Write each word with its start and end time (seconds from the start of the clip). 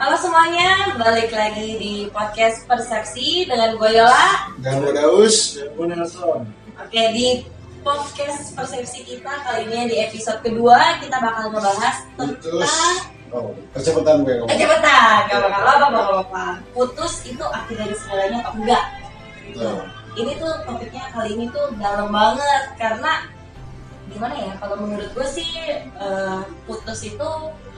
Halo 0.00 0.16
semuanya, 0.16 0.96
balik 0.96 1.28
lagi 1.28 1.76
di 1.76 1.94
podcast 2.08 2.64
Persepsi 2.64 3.44
dengan 3.44 3.76
gue 3.76 4.00
Yola. 4.00 4.48
Dan 4.64 4.80
gue 4.80 4.96
Daus. 4.96 5.60
Dan 5.60 5.76
gue 5.76 5.86
Nelson. 5.92 6.40
Oke, 6.80 7.02
di 7.12 7.44
podcast 7.84 8.56
Persepsi 8.56 9.04
kita 9.04 9.28
kali 9.44 9.68
ini 9.68 9.92
di 9.92 9.96
episode 10.00 10.40
kedua 10.40 10.96
kita 11.04 11.20
bakal 11.20 11.52
ngebahas 11.52 11.96
Putus. 12.16 12.48
tentang 12.48 12.96
Oh, 13.28 13.52
kecepatan 13.76 14.24
gue 14.24 14.40
ngomong. 14.40 14.56
cepetan, 14.56 15.18
gak 15.28 15.40
bakal 15.52 15.64
apa 15.68 15.84
apa 15.84 16.14
apa. 16.24 16.44
Putus 16.72 17.20
itu 17.28 17.44
akhir 17.44 17.76
dari 17.84 17.94
segalanya 18.00 18.38
atau 18.40 18.52
enggak? 18.56 18.84
Betul. 19.52 19.84
Ini 20.16 20.32
tuh 20.40 20.52
topiknya 20.64 21.04
kali 21.12 21.28
ini 21.36 21.44
tuh 21.52 21.76
dalam 21.76 22.08
banget 22.08 22.62
karena 22.80 23.28
gimana 24.08 24.32
ya? 24.32 24.52
Kalau 24.64 24.80
menurut 24.80 25.12
gue 25.12 25.26
sih 25.28 25.52
eh, 25.76 26.40
putus 26.64 27.04
itu 27.04 27.28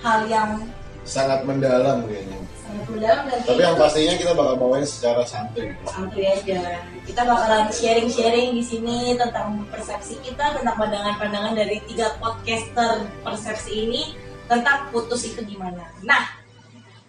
hal 0.06 0.30
yang 0.30 0.70
Sangat 1.02 1.42
mendalam 1.42 2.06
kayaknya. 2.06 2.38
sangat 2.62 2.86
mendalam 2.88 3.24
dan 3.28 3.38
Tapi 3.42 3.60
yang 3.60 3.76
pastinya 3.76 4.14
kita 4.16 4.32
bakal 4.32 4.54
bawain 4.56 4.86
secara 4.86 5.22
santai. 5.26 5.74
santuy 5.84 6.24
aja. 6.24 6.80
Kita 7.02 7.22
bakalan 7.26 7.68
sharing-sharing 7.68 8.54
di 8.54 8.62
sini 8.62 9.18
tentang 9.18 9.66
persepsi 9.68 10.16
kita 10.22 10.56
tentang 10.56 10.78
pandangan-pandangan 10.78 11.58
dari 11.58 11.82
tiga 11.84 12.14
podcaster 12.16 13.06
persepsi 13.20 13.72
ini 13.88 14.02
tentang 14.46 14.88
putus 14.90 15.26
itu 15.26 15.42
gimana. 15.42 15.84
Nah, 16.02 16.41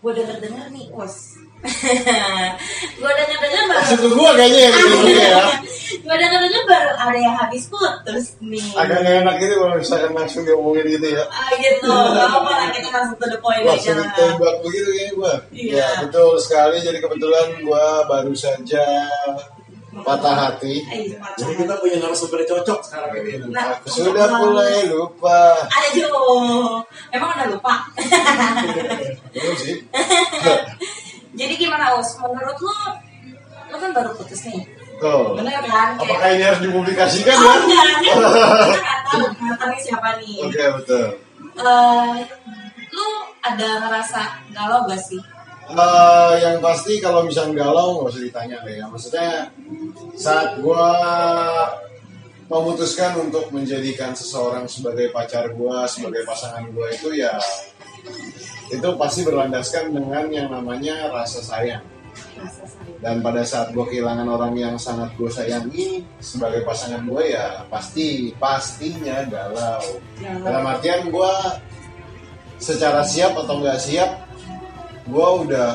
gue 0.03 0.11
denger-denger 0.13 0.65
nih, 0.69 0.85
bos. 0.91 1.15
gue 2.99 3.11
denger-denger 3.13 3.63
baru 3.63 3.79
Maksud 3.79 3.99
gue 4.03 4.31
kayaknya 4.35 4.59
yang 4.67 4.75
gitu 4.75 5.11
ya. 5.15 5.39
gue 5.95 6.15
denger-denger 6.21 6.63
baru 6.67 6.91
ada 6.93 7.15
yang 7.17 7.35
habis 7.39 7.63
putus 7.71 8.35
nih. 8.43 8.67
Agak 8.75 8.99
gak 8.99 9.15
enak 9.23 9.35
gitu 9.39 9.53
kalau 9.55 9.75
misalkan 9.79 10.11
langsung 10.11 10.43
diomongin 10.43 10.85
gitu 10.91 11.07
ya. 11.07 11.23
Ah, 11.31 11.55
gitu, 11.55 11.87
gak 11.87 12.27
apa 12.27 12.51
lah 12.51 12.67
kita 12.67 12.87
langsung 12.91 13.15
to 13.15 13.27
the 13.31 13.39
point 13.39 13.63
aja 13.63 13.71
Langsung 13.71 13.95
lah. 13.95 14.07
ditembak 14.11 14.55
begitu 14.59 14.87
kayaknya 14.91 15.13
gue. 15.15 15.33
Iya. 15.55 15.71
Ya 15.79 15.87
betul 16.03 16.31
sekali. 16.35 16.77
Jadi 16.83 16.97
kebetulan 16.99 17.47
gue 17.63 17.85
baru 18.11 18.33
saja 18.35 18.85
patah 20.01 20.33
hati. 20.33 20.81
Patah. 20.81 21.37
Jadi 21.37 21.53
kita 21.61 21.73
punya 21.77 21.97
narasumber 22.01 22.41
cocok 22.41 22.79
sekarang 22.81 23.11
ini. 23.21 23.53
Nah, 23.53 23.77
Aku 23.77 23.87
sudah 23.93 24.27
mulai 24.41 24.89
lupa. 24.89 25.53
Aduh, 25.69 26.81
emang 27.13 27.29
udah 27.37 27.47
lupa. 27.53 27.73
Belum 29.29 29.55
sih. 29.61 29.85
Jadi 31.39 31.53
gimana 31.57 31.97
Us? 31.97 32.17
Menurut 32.21 32.57
lu, 32.61 32.73
lu 33.73 33.77
kan 33.81 33.89
baru 33.89 34.13
putus 34.13 34.45
nih, 34.45 34.61
Tuh. 35.01 35.33
bener 35.33 35.65
kan? 35.65 35.97
Apakah 35.97 36.29
ini 36.29 36.43
harus 36.45 36.61
dipublikasikan 36.61 37.33
oh 37.33 37.41
ya? 37.41 37.53
enggak, 37.57 37.85
kan 37.89 37.97
kita 38.69 38.79
nggak 38.85 38.99
tahu 39.09 39.25
mantannya 39.41 39.79
siapa 39.81 40.09
nih. 40.21 40.37
Oke 40.45 40.63
betul. 40.77 41.05
Eh, 41.53 42.13
lu 42.93 43.07
ada 43.41 43.69
ngerasa 43.81 44.21
galau 44.53 44.85
gak 44.85 45.01
sih? 45.01 45.21
Eh, 45.63 46.33
yang 46.43 46.59
pasti 46.59 46.99
kalau 46.99 47.23
misalnya 47.23 47.63
galau 47.63 48.03
nggak 48.03 48.11
usah 48.11 48.23
ditanya 48.23 48.57
deh 48.67 48.83
ya. 48.83 48.85
Maksudnya 48.91 49.47
saat 50.19 50.59
gua 50.59 50.91
memutuskan 52.51 53.15
untuk 53.23 53.47
menjadikan 53.55 54.11
seseorang 54.11 54.67
sebagai 54.67 55.09
pacar 55.15 55.55
gua, 55.55 55.87
sebagai 55.87 56.27
pasangan 56.27 56.67
gua 56.75 56.91
itu 56.91 57.15
ya 57.15 57.39
itu 58.67 58.89
pasti 58.99 59.23
berlandaskan 59.23 59.95
dengan 59.95 60.27
yang 60.27 60.51
namanya 60.51 61.07
rasa 61.07 61.39
sayang. 61.39 61.85
Dan 62.99 63.23
pada 63.23 63.47
saat 63.47 63.71
gua 63.71 63.87
kehilangan 63.87 64.27
orang 64.27 64.53
yang 64.59 64.75
sangat 64.75 65.15
gue 65.15 65.31
sayangi 65.31 66.03
sebagai 66.19 66.67
pasangan 66.67 67.07
gue 67.07 67.35
ya 67.35 67.63
pasti 67.71 68.35
pastinya 68.35 69.23
galau. 69.31 69.99
Dalam 70.19 70.63
artian 70.67 71.07
gue 71.07 71.33
secara 72.59 73.03
siap 73.03 73.35
atau 73.35 73.59
nggak 73.59 73.79
siap, 73.79 74.32
gue 75.03 75.27
udah 75.47 75.71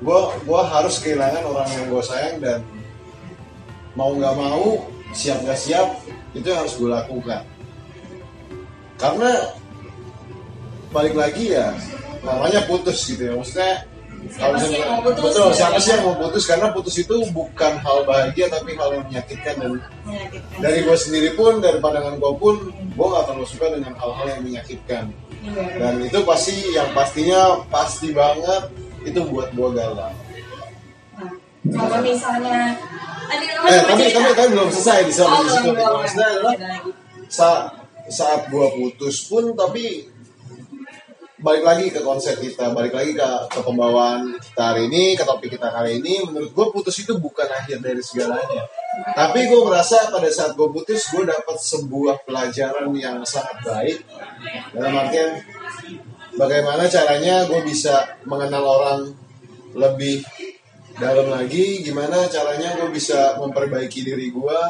gue 0.00 0.20
gua 0.48 0.62
harus 0.64 0.96
kehilangan 0.96 1.44
orang 1.44 1.68
yang 1.76 1.84
gue 1.92 2.02
sayang 2.02 2.36
dan 2.40 2.60
mau 3.92 4.16
nggak 4.16 4.32
mau 4.32 4.80
siap 5.12 5.44
nggak 5.44 5.60
siap 5.60 5.88
itu 6.32 6.46
yang 6.46 6.64
harus 6.64 6.74
gue 6.78 6.88
lakukan. 6.88 7.42
Karena 8.96 9.30
balik 10.90 11.14
lagi 11.14 11.52
ya 11.52 11.72
namanya 12.20 12.64
putus 12.64 13.04
gitu 13.06 13.28
ya 13.28 13.34
maksudnya 13.36 13.86
Siapa 14.20 14.52
kalau 14.52 14.68
sih 14.68 14.76
yang 14.76 14.90
mau 14.92 15.00
putus? 15.00 15.22
betul 15.24 15.48
siapa 15.56 15.78
sih 15.80 15.90
yang 15.96 16.02
mau 16.04 16.16
putus 16.20 16.44
karena 16.44 16.66
putus 16.76 16.96
itu 17.00 17.14
bukan 17.32 17.72
hal 17.80 17.98
bahagia 18.04 18.52
tapi 18.52 18.76
hal 18.76 18.88
yang 18.92 19.04
menyakitkan 19.08 19.54
dan 19.56 19.70
Menyakitkan. 20.04 20.60
dari 20.60 20.78
gue 20.84 20.96
sendiri 21.00 21.30
pun 21.32 21.64
dari 21.64 21.80
pandangan 21.80 22.20
gue 22.20 22.32
pun 22.36 22.54
gue 22.68 23.06
gak 23.08 23.24
terlalu 23.24 23.46
suka 23.48 23.66
dengan 23.72 23.96
hal-hal 23.96 24.26
yang 24.28 24.42
menyakitkan. 24.44 25.04
Dan 25.80 25.94
itu 26.04 26.18
pasti 26.28 26.54
yang 26.76 26.90
pastinya 26.92 27.64
pasti 27.72 28.12
banget 28.12 28.68
itu 29.04 29.20
buat 29.28 29.48
gue 29.56 29.70
galau 29.72 30.12
Nah, 31.60 31.76
kalau 31.76 32.00
misalnya 32.00 32.72
eh 33.68 33.80
tapi 33.84 34.08
tapi 34.16 34.32
tapi 34.32 34.48
belum 34.48 34.72
selesai 34.72 35.04
di 35.04 35.12
Oh, 35.20 35.44
di 35.44 35.50
situ. 35.52 35.70
belum, 35.76 35.92
maksudnya 36.00 36.28
adalah 36.40 36.54
saat 37.28 37.64
saat 38.08 38.48
gue 38.48 38.66
putus 38.80 39.28
pun 39.28 39.52
tapi 39.52 40.08
balik 41.36 41.64
lagi 41.64 41.86
ke 41.92 42.00
konsep 42.00 42.40
kita 42.40 42.72
balik 42.72 42.96
lagi 42.96 43.12
ke, 43.12 43.28
ke 43.52 43.60
pembawaan 43.60 44.40
kita 44.40 44.72
hari 44.72 44.88
ini 44.88 45.12
ke 45.20 45.24
topik 45.28 45.52
kita 45.52 45.68
kali 45.68 46.00
ini. 46.00 46.24
Menurut 46.24 46.48
gue 46.48 46.66
putus 46.72 46.96
itu 46.96 47.12
bukan 47.20 47.44
akhir 47.44 47.84
dari 47.84 48.00
segalanya 48.00 48.64
tapi 49.00 49.48
gue 49.48 49.60
merasa 49.64 50.12
pada 50.12 50.28
saat 50.28 50.52
gue 50.54 50.68
putus 50.68 51.08
gue 51.12 51.24
dapat 51.24 51.56
sebuah 51.56 52.24
pelajaran 52.24 52.88
yang 52.96 53.24
sangat 53.24 53.58
baik. 53.64 53.98
Dalam 54.76 54.92
artian 54.96 55.40
bagaimana 56.36 56.86
caranya 56.86 57.48
gue 57.48 57.60
bisa 57.64 58.20
mengenal 58.28 58.64
orang 58.64 59.00
lebih 59.76 60.24
dalam 61.00 61.32
lagi? 61.32 61.80
Gimana 61.80 62.28
caranya 62.28 62.76
gue 62.76 62.88
bisa 62.92 63.40
memperbaiki 63.40 64.00
diri 64.04 64.28
gue 64.28 64.60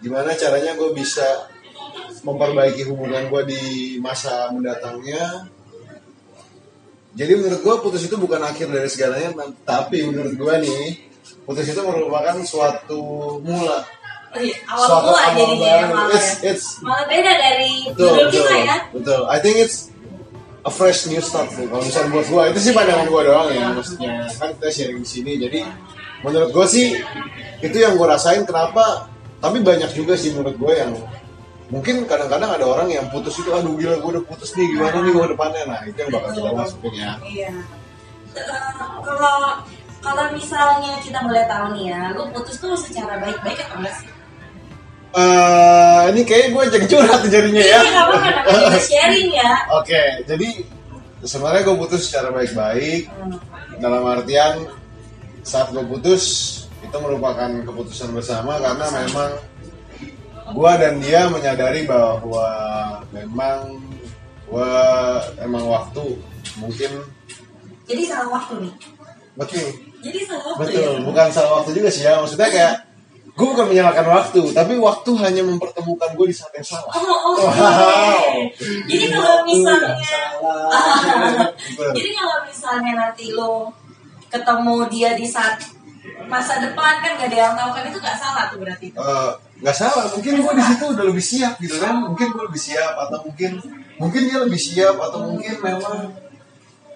gimana 0.00 0.32
caranya 0.32 0.72
gue 0.80 0.96
bisa 0.96 1.44
memperbaiki 2.24 2.88
hubungan 2.88 3.28
gue 3.28 3.42
di 3.48 3.64
masa 4.00 4.48
mendatangnya? 4.48 5.44
Jadi 7.10 7.32
menurut 7.36 7.60
gue 7.60 7.74
putus 7.84 8.08
itu 8.08 8.16
bukan 8.16 8.40
akhir 8.40 8.72
dari 8.72 8.88
segalanya 8.88 9.34
tapi 9.66 10.08
menurut 10.08 10.32
gue 10.36 10.54
nih 10.64 11.09
putus 11.44 11.66
itu 11.66 11.80
merupakan 11.80 12.36
suatu 12.42 13.00
mula. 13.42 13.82
Oh, 14.30 14.38
iya, 14.38 14.54
awal 14.70 14.86
suatu 14.86 15.06
mula 15.10 15.22
jadinya 15.34 15.68
ya, 15.68 15.84
malah 15.90 16.14
it's, 16.14 16.30
ya. 16.38 16.50
it's 16.54 16.66
Malah 16.80 17.04
beda 17.10 17.32
dari 17.34 17.72
betul 17.90 18.06
judul 18.06 18.24
betul 18.30 18.42
kita 18.46 18.56
ya. 18.62 18.76
betul. 18.94 19.20
I 19.26 19.38
think 19.42 19.56
it's 19.58 19.78
a 20.60 20.70
fresh 20.70 21.08
new 21.08 21.18
start 21.18 21.50
tuh 21.50 21.66
kalau 21.66 21.82
misalnya 21.82 22.10
buat 22.14 22.26
gue 22.28 22.42
itu 22.54 22.58
sih 22.60 22.72
pandangan 22.76 23.06
gue 23.08 23.22
doang 23.26 23.48
ya 23.50 23.66
maksudnya. 23.74 24.28
Kan 24.36 24.54
kita 24.60 24.68
sharing 24.70 25.00
di 25.02 25.08
sini 25.08 25.32
jadi 25.40 25.58
menurut 26.20 26.50
gue 26.52 26.66
sih 26.68 26.86
itu 27.58 27.76
yang 27.76 27.96
gue 27.96 28.06
rasain 28.06 28.44
kenapa 28.44 29.08
tapi 29.40 29.64
banyak 29.64 29.88
juga 29.90 30.14
sih 30.14 30.36
menurut 30.36 30.54
gue 30.60 30.72
yang 30.76 30.92
mungkin 31.70 32.02
kadang-kadang 32.04 32.50
ada 32.54 32.66
orang 32.66 32.92
yang 32.92 33.06
putus 33.08 33.34
itu 33.40 33.48
aduh 33.50 33.72
gila 33.74 33.98
gue 33.98 34.10
udah 34.20 34.24
putus 34.28 34.52
nih 34.54 34.68
gimana 34.68 35.00
nih 35.00 35.10
gue 35.10 35.26
depannya? 35.32 35.62
Nah 35.66 35.80
itu 35.88 35.96
yang 35.96 36.10
bakal 36.12 36.30
kita 36.36 36.50
bahas 36.54 36.70
mungkin 36.76 36.92
ya. 36.94 37.12
Iya. 37.24 37.50
Eh, 38.30 38.46
Kalau 39.02 39.36
kalau 40.00 40.32
misalnya 40.32 40.96
kita 41.00 41.20
boleh 41.20 41.44
tahu 41.44 41.66
nih 41.76 41.84
ya, 41.92 42.00
lu 42.12 42.24
putus 42.32 42.56
tuh 42.56 42.72
secara 42.74 43.20
baik-baik 43.20 43.60
atau 43.60 43.76
enggak 43.78 43.94
sih? 44.00 44.08
Eh, 45.10 46.00
ini 46.14 46.20
kayaknya 46.22 46.48
gue 46.54 46.64
jadi 46.70 46.86
curhat 46.86 47.22
jadinya 47.26 47.64
ya 47.66 47.80
Iya, 48.46 48.78
sharing 48.78 49.30
ya. 49.34 49.50
Oke, 49.74 49.98
jadi 50.22 50.48
sebenarnya 51.26 51.66
gue 51.66 51.76
putus 51.76 52.06
secara 52.06 52.30
baik-baik 52.30 53.10
Hmm. 53.10 53.34
dalam 53.82 54.06
artian 54.06 54.70
saat 55.42 55.74
gue 55.74 55.82
putus 55.82 56.24
itu 56.78 56.96
merupakan 56.96 57.50
keputusan 57.66 58.14
bersama 58.14 58.56
karena 58.62 58.86
memang 58.86 59.30
gue 60.50 60.72
dan 60.78 60.94
dia 61.02 61.26
menyadari 61.26 61.90
bahwa 61.90 62.48
memang 63.10 63.82
gue 64.46 64.72
emang 65.38 65.64
waktu 65.66 66.16
mungkin 66.56 67.02
Jadi 67.84 68.02
salah 68.06 68.30
waktu 68.30 68.70
nih. 68.70 68.74
Betul 69.38 69.66
Jadi 70.00 70.18
salah 70.24 70.44
waktu 70.50 70.60
betul 70.64 70.90
ya. 70.96 71.00
bukan 71.04 71.26
salah 71.30 71.50
waktu 71.60 71.70
juga 71.76 71.88
sih 71.92 72.02
ya 72.06 72.18
maksudnya 72.18 72.48
kayak 72.50 72.74
gue 73.30 73.46
bukan 73.46 73.66
menyalahkan 73.72 74.06
waktu 74.10 74.42
tapi 74.52 74.72
waktu 74.76 75.10
hanya 75.16 75.42
mempertemukan 75.46 76.08
gue 76.12 76.26
di 76.28 76.36
saat 76.36 76.52
yang 76.52 76.66
salah 76.66 76.92
Oh, 76.92 77.04
oh, 77.04 77.36
Wow. 77.40 78.46
Jadi 78.84 79.06
kalau 79.10 79.36
misalnya. 79.42 79.96
Jadi 81.96 82.10
kalau 82.12 82.36
misalnya 82.44 82.92
nanti 82.96 83.24
lo 83.32 83.72
ketemu 84.30 84.76
dia 84.92 85.10
di 85.18 85.26
saat 85.26 85.58
masa 86.30 86.62
depan 86.62 87.02
kan 87.02 87.18
gak 87.18 87.28
ada 87.32 87.36
yang 87.50 87.54
tahu 87.58 87.70
kan 87.74 87.82
itu 87.90 87.98
gak 87.98 88.16
salah 88.18 88.46
tuh 88.48 88.62
berarti. 88.62 88.88
Eh, 88.94 89.30
nggak 89.60 89.76
salah 89.76 90.08
mungkin 90.08 90.40
gue 90.40 90.52
di 90.56 90.64
situ 90.64 90.84
udah 90.88 91.04
lebih 91.04 91.24
siap 91.24 91.54
gitu 91.60 91.76
kan 91.76 91.92
mungkin 92.00 92.32
gue 92.32 92.44
lebih 92.48 92.62
siap 92.62 92.96
atau 92.96 93.18
mungkin 93.20 93.60
mungkin 94.00 94.20
dia 94.24 94.38
lebih 94.40 94.56
siap 94.56 94.96
atau 94.96 95.20
mungkin 95.28 95.54
memang 95.60 95.96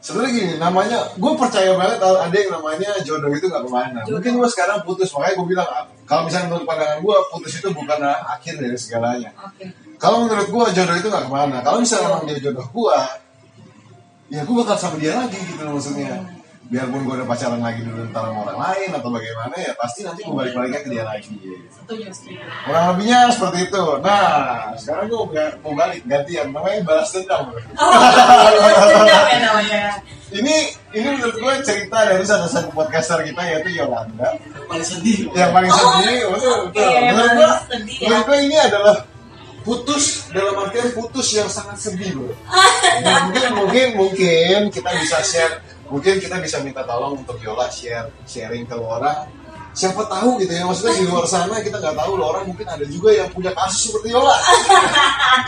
sebenarnya 0.04 0.32
gini 0.36 0.54
namanya 0.60 0.98
gue 1.16 1.32
percaya 1.32 1.72
banget 1.80 1.96
ada 2.04 2.36
yang 2.36 2.52
namanya 2.60 2.92
jodoh 3.00 3.32
itu 3.32 3.48
nggak 3.48 3.64
ke 3.64 3.70
mana 3.72 4.00
Jodoh. 4.04 4.20
mungkin 4.20 4.32
gue 4.36 4.48
sekarang 4.52 4.78
putus 4.84 5.08
makanya 5.16 5.34
gue 5.40 5.46
bilang 5.48 5.68
kalau 6.04 6.28
misalnya 6.28 6.46
menurut 6.52 6.66
pandangan 6.68 6.98
gue 7.00 7.16
putus 7.32 7.52
itu 7.56 7.68
bukan 7.72 7.98
akhir 8.04 8.54
dari 8.60 8.76
segalanya 8.76 9.32
Oke. 9.40 9.64
kalau 9.96 10.28
menurut 10.28 10.44
gue 10.44 10.64
jodoh 10.76 10.96
itu 11.00 11.08
nggak 11.08 11.24
ke 11.24 11.32
mana 11.32 11.56
kalau 11.64 11.80
misalnya 11.80 12.04
memang 12.12 12.22
dia 12.28 12.36
jodoh 12.36 12.66
gue 12.68 12.98
ya 14.28 14.40
gue 14.44 14.54
bakal 14.60 14.76
sama 14.76 14.96
dia 15.00 15.12
lagi 15.16 15.40
gitu 15.40 15.62
maksudnya 15.64 16.20
biarpun 16.64 17.00
gue 17.02 17.14
udah 17.14 17.28
pacaran 17.28 17.60
lagi 17.60 17.80
dulu 17.80 18.08
ntar 18.08 18.24
sama 18.24 18.40
orang 18.42 18.58
lain 18.58 18.90
atau 18.90 19.08
bagaimana 19.08 19.54
ya 19.54 19.72
pasti 19.74 20.00
nanti 20.00 20.24
gue 20.24 20.32
balik 20.32 20.52
baliknya 20.52 20.80
ke 20.80 20.88
dia 20.88 21.04
lagi 21.04 21.36
Setuju, 21.68 22.08
setuju. 22.08 22.40
kurang 22.64 22.84
lebihnya 22.90 23.18
seperti 23.28 23.58
itu 23.64 23.84
nah 24.00 24.24
sekarang 24.74 25.04
gue 25.06 25.20
mau 25.60 25.72
balik 25.74 26.00
gantian 26.02 26.46
namanya 26.48 26.80
balas 26.82 27.08
dendam. 27.10 27.52
Oh, 27.76 27.90
balas 27.92 28.80
dendam 28.82 29.24
ya 29.26 29.38
namanya. 29.38 29.82
ini 30.30 30.56
ini 30.90 31.08
menurut 31.10 31.36
gue 31.36 31.54
cerita 31.62 31.98
dari 32.02 32.24
salah 32.24 32.48
satu 32.48 32.68
podcaster 32.70 33.20
kita 33.22 33.42
yaitu 33.44 33.70
Yolanda 33.74 34.32
Paling 34.64 34.82
sedih. 34.82 35.28
yang 35.30 35.52
paling 35.52 35.68
Oh, 35.68 35.76
sedih 35.76 36.20
betul 36.26 36.56
betul 36.66 36.90
menurut 37.04 37.30
gue 37.30 37.50
sedih 37.68 37.94
ya. 37.94 38.06
menurut 38.08 38.24
gue 38.24 38.38
ini 38.42 38.56
adalah 38.58 38.96
putus 39.60 40.04
dalam 40.28 40.54
artian 40.58 40.88
putus 40.92 41.28
yang 41.30 41.48
sangat 41.48 41.76
sedih 41.78 42.08
bro 42.14 42.32
Nah, 43.00 43.16
mungkin 43.28 43.44
mungkin 43.54 43.86
mungkin 43.96 44.58
kita 44.68 44.90
bisa 44.96 45.20
share 45.20 45.60
mungkin 45.88 46.20
kita 46.20 46.40
bisa 46.40 46.60
minta 46.64 46.82
tolong 46.84 47.20
untuk 47.20 47.36
Yola 47.40 47.68
share 47.68 48.08
sharing 48.24 48.64
ke 48.64 48.76
orang 48.76 49.28
siapa 49.74 50.06
tahu 50.06 50.38
gitu 50.38 50.54
ya 50.54 50.62
maksudnya 50.62 50.94
di 51.02 51.04
luar 51.10 51.26
sana 51.26 51.58
kita 51.58 51.82
nggak 51.82 51.98
tahu 51.98 52.14
loh 52.14 52.30
orang 52.30 52.46
mungkin 52.46 52.62
ada 52.62 52.86
juga 52.86 53.10
yang 53.10 53.26
punya 53.34 53.50
kasus 53.50 53.90
seperti 53.90 54.14
Yola. 54.14 54.38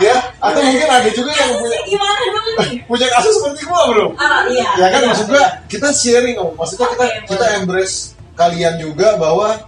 Ya 0.03 0.19
atau 0.43 0.61
mungkin 0.61 0.89
ada 0.91 1.09
juga 1.15 1.31
yang 1.31 1.63
punya 1.63 1.79
Gimana 1.87 2.21
punya 2.91 3.07
kasus 3.07 3.33
seperti 3.39 3.63
gua 3.65 3.81
bro. 3.87 4.07
Ah, 4.19 4.43
iya. 4.51 4.67
ya 4.75 4.87
kan 4.91 4.99
iya, 4.99 5.07
maksud 5.09 5.27
gua 5.31 5.43
kita 5.71 5.89
sharing 5.95 6.35
om. 6.37 6.51
Maksudnya 6.59 6.91
kita 6.91 7.05
Oke, 7.07 7.17
kita 7.31 7.45
embrace 7.55 7.97
kalian 8.35 8.75
juga 8.83 9.15
bahwa 9.15 9.63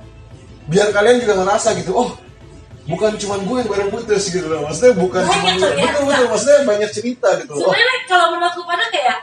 biar 0.68 0.92
kalian 0.92 1.24
juga 1.24 1.33
ngerasa 1.39 1.74
gitu 1.80 1.95
oh 1.95 2.13
bukan 2.89 3.16
cuma 3.21 3.38
gue 3.38 3.57
yang 3.63 3.69
bareng 3.69 3.89
putus 3.95 4.27
gitu 4.27 4.44
loh. 4.50 4.68
Maksudnya 4.68 4.94
bukan 5.00 5.24
cuma 5.24 5.50
gue 5.56 5.77
betul 5.77 6.04
betul. 6.04 6.25
Maksudnya 6.36 6.60
banyak 6.68 6.89
cerita 6.92 7.30
gitu 7.39 7.51
loh. 7.56 7.71
Sebenarnya 7.71 7.98
kalau 8.12 8.27
menurutku 8.36 8.62
pada 8.68 8.86
kayak 8.92 9.18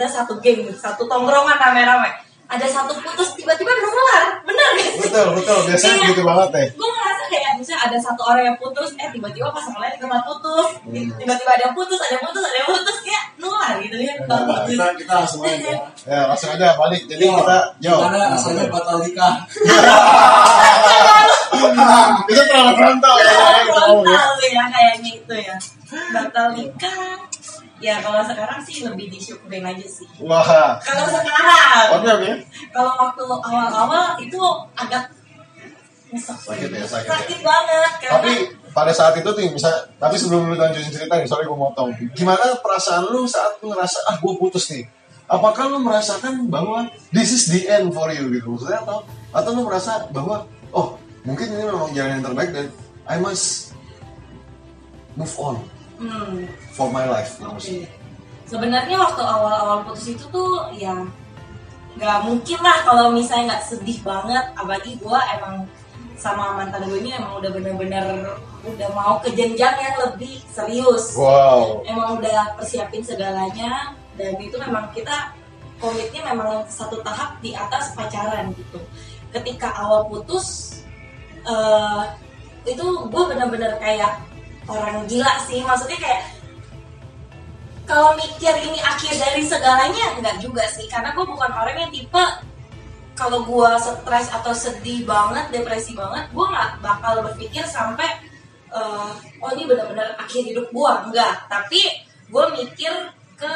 kita 0.00 0.08
satu 0.08 0.40
geng, 0.40 0.64
satu 0.72 1.04
tongkrongan 1.04 1.60
rame-rame. 1.60 2.08
Ada 2.48 2.64
satu 2.64 2.96
putus 2.96 3.36
tiba-tiba 3.36 3.68
nular, 3.68 4.40
bener 4.42 4.68
gak 4.74 4.88
sih? 4.90 5.06
betul 5.06 5.28
betul 5.38 5.58
biasanya 5.68 5.96
Iya. 6.02 6.08
gitu 6.10 6.22
banget 6.26 6.48
deh 6.50 6.66
Gue 6.74 6.88
ngerasa 6.88 7.24
kayak 7.30 7.52
misalnya 7.60 7.80
ada 7.86 7.98
satu 8.00 8.22
orang 8.24 8.42
yang 8.42 8.56
putus, 8.56 8.96
eh 8.96 9.12
tiba-tiba 9.12 9.52
pas 9.52 9.60
yang 9.68 9.76
lain 9.76 9.92
juga 10.00 10.18
putus, 10.24 10.68
Hmm. 10.82 11.08
tiba-tiba 11.20 11.50
ada 11.52 11.62
yang 11.68 11.76
putus, 11.76 12.00
ada 12.00 12.16
yang 12.16 12.24
putus, 12.26 12.42
ada 12.42 12.56
yang 12.58 12.68
putus, 12.72 12.96
kayak 13.04 13.24
nular 13.36 13.72
gitu 13.78 13.96
ya. 14.00 14.14
Nah, 14.24 14.26
Nah, 14.26 14.40
putus. 14.64 14.72
kita 14.72 14.84
kita 14.96 15.12
langsung 15.20 15.40
aja. 15.44 15.72
ya 16.02 16.20
langsung 16.26 16.50
aja 16.56 16.66
balik 16.74 17.02
jadi 17.06 17.22
Yo, 17.22 17.30
kita 17.38 17.56
yo 17.84 17.94
Gimana 18.00 18.32
rasanya 18.32 18.64
batal 18.72 18.96
nikah? 19.04 19.34
itu 22.24 22.40
terlalu 22.48 22.72
frontal 22.72 23.14
ya 23.20 23.28
ya. 23.28 23.36
frontal 23.68 24.32
ya 24.40 24.64
kayaknya 24.64 25.10
itu 25.12 25.34
ya. 25.36 25.56
Batal 26.10 26.46
nikah. 26.56 27.20
Ya 27.80 27.96
kalau 28.04 28.20
sekarang 28.20 28.60
sih 28.60 28.84
lebih 28.84 29.08
disyukurin 29.08 29.64
aja 29.64 29.86
sih. 29.88 30.04
wah. 30.20 30.76
Kalau 30.84 31.04
sekarang, 31.08 31.86
oke 31.96 32.08
oke. 32.12 32.30
Kalau 32.76 32.92
waktu 33.00 33.24
awal-awal 33.24 34.20
itu 34.20 34.40
agak 34.76 35.08
nyesek. 36.12 36.36
Sakit 36.36 36.70
ya, 36.74 36.84
sakit 36.84 37.08
ya. 37.08 37.12
sakit 37.16 37.38
banget 37.40 37.92
karena 38.02 38.14
tapi 38.18 38.32
pada 38.70 38.92
saat 38.92 39.14
itu 39.16 39.30
tuh 39.30 39.42
bisa 39.54 39.70
tapi 39.96 40.14
sebelum 40.18 40.50
lu 40.50 40.54
lanjutin 40.58 40.90
cerita 40.90 41.16
nih 41.16 41.24
sorry 41.24 41.46
gue 41.48 41.56
motong. 41.56 41.94
Gimana 42.12 42.58
perasaan 42.60 43.08
lu 43.08 43.24
saat 43.24 43.58
lu 43.64 43.72
ngerasa 43.72 43.98
ah 44.10 44.16
gue 44.18 44.34
putus 44.36 44.68
nih. 44.74 44.84
Apakah 45.30 45.70
lu 45.70 45.78
merasakan 45.80 46.50
bahwa 46.50 46.90
this 47.14 47.30
is 47.30 47.46
the 47.48 47.70
end 47.70 47.94
for 47.94 48.10
you 48.10 48.26
gitu 48.34 48.50
maksudnya? 48.50 48.82
Atau 48.82 49.06
atau 49.30 49.50
lu 49.54 49.62
merasa 49.64 50.04
bahwa 50.10 50.44
oh 50.74 50.98
mungkin 51.22 51.48
ini 51.48 51.64
memang 51.64 51.94
jalan 51.94 52.18
yang 52.18 52.24
terbaik 52.26 52.50
dan 52.50 52.66
I 53.06 53.16
must 53.22 53.72
move 55.14 55.34
on 55.38 55.56
hmm, 56.00 56.48
for 56.72 56.88
my 56.88 57.04
life 57.04 57.36
maksudnya. 57.38 57.88
Sebenarnya 58.48 58.96
waktu 58.98 59.22
awal-awal 59.22 59.86
putus 59.86 60.16
itu 60.16 60.24
tuh 60.32 60.74
ya 60.74 61.06
nggak 61.94 62.18
mungkin 62.26 62.58
lah 62.64 62.82
kalau 62.82 63.14
misalnya 63.14 63.54
nggak 63.54 63.66
sedih 63.68 63.98
banget. 64.02 64.44
Apalagi 64.58 64.98
gue 64.98 65.20
emang 65.38 65.68
sama 66.18 66.58
mantan 66.58 66.84
gue 66.90 66.98
ini 67.00 67.14
emang 67.14 67.38
udah 67.38 67.50
bener-bener 67.54 68.04
udah 68.60 68.88
mau 68.92 69.22
ke 69.22 69.30
jenjang 69.32 69.76
yang 69.78 69.96
lebih 70.08 70.42
serius. 70.50 71.14
Wow. 71.14 71.86
Emang 71.86 72.18
udah 72.18 72.58
persiapin 72.58 73.04
segalanya. 73.04 73.94
Dan 74.18 74.36
itu 74.36 74.58
memang 74.60 74.92
kita 74.92 75.32
komitnya 75.80 76.20
memang 76.28 76.68
satu 76.68 77.00
tahap 77.00 77.40
di 77.40 77.56
atas 77.56 77.96
pacaran 77.96 78.52
gitu. 78.52 78.82
Ketika 79.32 79.72
awal 79.78 80.10
putus 80.10 80.80
eh, 81.46 82.02
itu 82.68 82.84
gue 82.84 83.22
bener-bener 83.32 83.80
kayak 83.80 84.20
orang 84.70 85.04
gila 85.10 85.34
sih. 85.44 85.60
Maksudnya 85.66 85.98
kayak 85.98 86.22
kalau 87.90 88.14
mikir 88.14 88.54
ini 88.62 88.78
akhir 88.78 89.18
dari 89.18 89.42
segalanya 89.42 90.14
enggak 90.14 90.38
juga 90.38 90.62
sih. 90.70 90.86
Karena 90.86 91.10
gue 91.10 91.26
bukan 91.26 91.50
orang 91.50 91.76
yang 91.86 91.90
tipe 91.90 92.24
kalau 93.18 93.44
gue 93.44 93.70
stres 93.82 94.32
atau 94.32 94.54
sedih 94.54 95.04
banget 95.04 95.52
depresi 95.52 95.92
banget 95.92 96.32
gue 96.32 96.40
nggak 96.40 96.80
bakal 96.80 97.20
berpikir 97.20 97.60
sampai 97.68 98.08
eh, 98.72 99.12
oh 99.44 99.50
ini 99.52 99.68
benar-benar 99.68 100.16
akhir 100.16 100.46
hidup 100.46 100.70
gue 100.70 100.92
enggak. 101.10 101.50
Tapi 101.50 101.80
gue 102.30 102.44
mikir 102.54 102.92
ke 103.34 103.52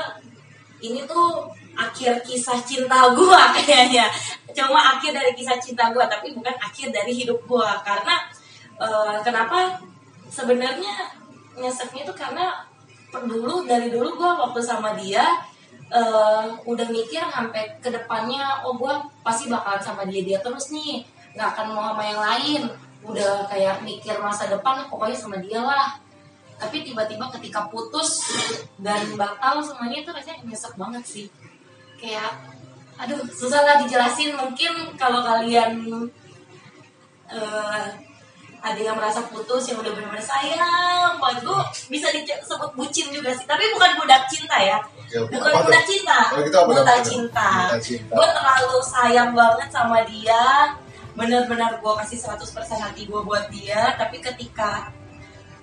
ini 0.83 1.07
tuh 1.07 1.49
akhir 1.79 2.27
kisah 2.27 2.59
cinta 2.67 3.15
gue 3.15 3.41
kayaknya. 3.63 4.11
Cuma 4.51 4.99
akhir 4.99 5.15
dari 5.15 5.31
kisah 5.39 5.63
cinta 5.63 5.95
gue 5.95 6.03
tapi 6.11 6.35
bukan 6.35 6.55
akhir 6.59 6.91
dari 6.91 7.15
hidup 7.15 7.39
gue 7.47 7.71
karena 7.87 8.15
eh, 8.83 9.17
kenapa 9.23 9.79
sebenarnya 10.29 11.13
nyeseknya 11.55 12.09
itu 12.09 12.15
karena 12.17 12.67
dulu 13.15 13.63
dari 13.65 13.95
dulu 13.95 14.19
gue 14.19 14.31
waktu 14.35 14.59
sama 14.59 14.99
dia 14.99 15.23
eh, 15.93 16.45
udah 16.67 16.87
mikir 16.91 17.23
sampai 17.31 17.79
ke 17.79 17.89
depannya 17.93 18.67
oh 18.67 18.75
gue 18.75 18.95
pasti 19.23 19.47
bakalan 19.47 19.79
sama 19.79 20.03
dia 20.09 20.27
dia 20.27 20.39
terus 20.43 20.75
nih 20.75 21.07
nggak 21.35 21.49
akan 21.55 21.67
mau 21.75 21.85
sama 21.93 22.03
yang 22.07 22.23
lain. 22.23 22.63
Udah 23.05 23.45
kayak 23.51 23.85
mikir 23.85 24.17
masa 24.23 24.49
depan 24.49 24.89
pokoknya 24.89 25.19
sama 25.19 25.37
dia 25.43 25.61
lah. 25.61 25.99
Tapi 26.57 26.87
tiba-tiba 26.87 27.29
ketika 27.37 27.67
putus 27.69 28.23
dan 28.79 29.03
batal 29.19 29.61
semuanya 29.61 30.07
itu 30.07 30.11
rasanya 30.15 30.47
nyesek 30.47 30.79
banget 30.79 31.05
sih. 31.05 31.27
Kayak 31.99 32.39
aduh 32.97 33.21
susah 33.29 33.61
lah 33.67 33.77
dijelasin. 33.83 34.39
Mungkin 34.39 34.95
kalau 34.95 35.21
kalian 35.27 35.83
eh, 37.29 37.85
ada 38.65 38.81
yang 38.81 38.97
merasa 38.97 39.21
putus 39.29 39.69
yang 39.69 39.77
udah 39.77 39.93
benar-benar 39.93 40.25
sayang 40.25 41.21
banget. 41.21 41.45
Gue 41.45 41.61
bisa 41.93 42.09
disebut 42.09 42.71
bucin 42.73 43.13
juga 43.13 43.37
sih 43.37 43.45
tapi 43.45 43.69
bukan 43.77 44.01
budak 44.01 44.25
cinta 44.33 44.57
ya. 44.57 44.81
Oke, 44.81 45.29
bukan 45.29 45.53
budak 45.69 45.85
cinta 45.85 46.19
gitu 46.41 46.59
buta 46.65 46.95
cinta. 47.05 47.51
Gue 48.09 48.27
terlalu 48.33 48.77
sayang 48.81 49.31
banget 49.37 49.69
sama 49.69 50.01
dia. 50.09 50.73
Benar-benar 51.15 51.79
gue 51.79 51.93
kasih 52.03 52.19
100% 52.19 52.41
hati 52.81 53.07
gue 53.07 53.21
buat 53.21 53.53
dia 53.53 53.95
tapi 54.01 54.19
ketika 54.19 54.91